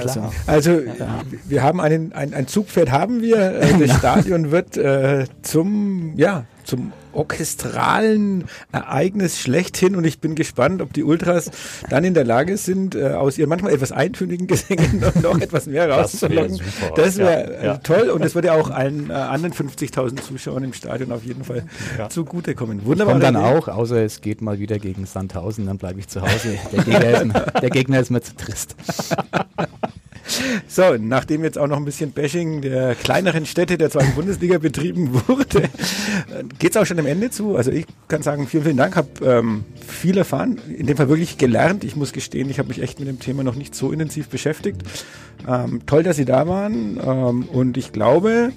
Also, 0.00 0.30
also 0.46 0.70
ja. 0.70 1.20
wir 1.44 1.62
haben 1.62 1.80
einen, 1.80 2.12
ein, 2.12 2.34
ein 2.34 2.46
Zugpferd 2.46 2.90
haben 2.90 3.22
wir. 3.22 3.60
Äh, 3.60 3.78
das 3.78 3.96
Stadion 3.98 4.50
wird 4.50 4.76
äh, 4.76 5.26
zum, 5.42 6.12
ja, 6.16 6.44
zum 6.64 6.92
orchestralen 7.12 8.44
Ereignis 8.72 9.38
schlechthin 9.38 9.96
und 9.96 10.04
ich 10.04 10.20
bin 10.20 10.34
gespannt, 10.34 10.82
ob 10.82 10.92
die 10.92 11.04
Ultras 11.04 11.50
dann 11.90 12.04
in 12.04 12.14
der 12.14 12.24
Lage 12.24 12.56
sind, 12.56 12.94
äh, 12.94 13.10
aus 13.10 13.38
ihren 13.38 13.48
manchmal 13.48 13.72
etwas 13.72 13.92
eintönigen 13.92 14.46
Gesängen 14.52 15.00
noch, 15.00 15.14
noch 15.14 15.40
etwas 15.40 15.66
mehr 15.66 15.90
rauszulocken. 15.90 16.60
Das 16.96 17.18
wäre 17.18 17.28
wär, 17.28 17.60
äh, 17.60 17.66
ja. 17.66 17.76
toll 17.78 18.10
und 18.10 18.24
das 18.24 18.34
würde 18.34 18.48
ja 18.48 18.54
auch 18.54 18.70
allen 18.70 19.10
äh, 19.10 19.14
anderen 19.14 19.54
50.000 19.54 20.22
Zuschauern 20.22 20.64
im 20.64 20.72
Stadion 20.72 21.12
auf 21.12 21.24
jeden 21.24 21.44
Fall 21.44 21.64
ja. 21.98 22.08
zugutekommen. 22.08 22.84
Wunderbar. 22.84 23.14
Und 23.14 23.22
dann 23.22 23.36
auch, 23.36 23.68
außer 23.68 24.02
es 24.04 24.20
geht 24.20 24.42
mal 24.42 24.58
wieder 24.58 24.78
gegen 24.78 25.06
Sandhausen, 25.06 25.66
dann 25.66 25.78
bleibe 25.78 26.00
ich 26.00 26.08
zu 26.08 26.22
Hause. 26.22 26.58
Der 26.72 26.84
Gegner 26.84 27.10
ist 27.10 27.22
der 27.62 27.70
Gegner 27.70 28.00
ist 28.00 28.10
mir 28.10 28.20
zu 28.20 28.34
trist. 28.36 28.76
So, 30.68 30.96
nachdem 30.98 31.44
jetzt 31.44 31.58
auch 31.58 31.66
noch 31.66 31.76
ein 31.76 31.84
bisschen 31.84 32.12
Bashing 32.12 32.62
der 32.62 32.94
kleineren 32.94 33.46
Städte 33.46 33.76
der 33.76 33.90
zweiten 33.90 34.14
Bundesliga 34.14 34.58
betrieben 34.62 35.10
wurde, 35.26 35.68
geht 36.58 36.70
es 36.70 36.76
auch 36.76 36.86
schon 36.86 36.98
am 36.98 37.06
Ende 37.06 37.30
zu. 37.30 37.56
Also 37.56 37.70
ich 37.70 37.86
kann 38.08 38.22
sagen, 38.22 38.46
vielen, 38.46 38.64
vielen 38.64 38.76
Dank, 38.76 38.96
habe 38.96 39.08
ähm, 39.24 39.64
viel 39.86 40.16
erfahren, 40.16 40.58
in 40.76 40.86
dem 40.86 40.96
Fall 40.96 41.08
wirklich 41.08 41.38
gelernt. 41.38 41.84
Ich 41.84 41.96
muss 41.96 42.12
gestehen, 42.12 42.48
ich 42.48 42.58
habe 42.58 42.68
mich 42.68 42.82
echt 42.82 43.00
mit 43.00 43.08
dem 43.08 43.20
Thema 43.20 43.42
noch 43.42 43.54
nicht 43.54 43.74
so 43.74 43.92
intensiv 43.92 44.28
beschäftigt. 44.28 44.82
Ähm, 45.46 45.82
toll, 45.86 46.02
dass 46.02 46.16
Sie 46.16 46.24
da 46.24 46.46
waren 46.48 46.98
ähm, 47.04 47.44
und 47.44 47.76
ich 47.76 47.92
glaube, 47.92 48.52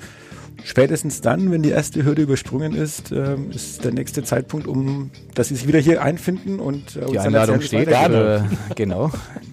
spätestens 0.63 1.21
dann, 1.21 1.51
wenn 1.51 1.63
die 1.63 1.69
erste 1.69 2.03
Hürde 2.03 2.21
übersprungen 2.21 2.75
ist, 2.75 3.11
ähm, 3.11 3.51
ist 3.51 3.83
der 3.83 3.91
nächste 3.91 4.23
Zeitpunkt, 4.23 4.67
um 4.67 5.11
dass 5.33 5.49
Sie 5.49 5.55
sich 5.55 5.67
wieder 5.67 5.79
hier 5.79 6.01
einfinden 6.01 6.59
und 6.59 6.95
äh, 6.95 6.99
uns 6.99 7.11
Die 7.11 7.19
Einladung 7.19 7.61
steht, 7.61 7.87
äh, 7.87 8.41
genau. 8.75 9.11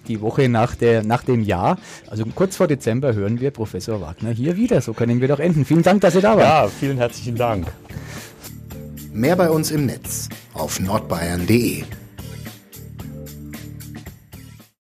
Die 0.09 0.21
Woche 0.21 0.49
nach, 0.49 0.75
der, 0.75 1.03
nach 1.03 1.25
dem 1.25 1.43
Jahr, 1.43 1.79
also 2.09 2.25
kurz 2.35 2.57
vor 2.57 2.67
Dezember, 2.67 3.15
hören 3.15 3.41
wir 3.41 3.51
Professor 3.51 4.01
Wagner 4.01 4.31
hier 4.31 4.57
wieder. 4.57 4.81
So 4.81 4.93
können 4.93 5.21
wir 5.21 5.29
doch 5.29 5.41
enden. 5.41 5.65
Vielen 5.65 5.83
Dank, 5.83 6.01
dass 6.01 6.15
Sie 6.15 6.21
da 6.21 6.37
waren. 6.37 6.41
Ja, 6.41 6.69
vielen 6.69 6.99
herzlichen 6.99 7.37
Dank. 7.37 7.67
Mehr 9.13 9.37
bei 9.37 9.51
uns 9.51 9.71
im 9.71 9.87
Netz 9.87 10.29
auf 10.55 10.81
nordbayern.de. 10.81 11.85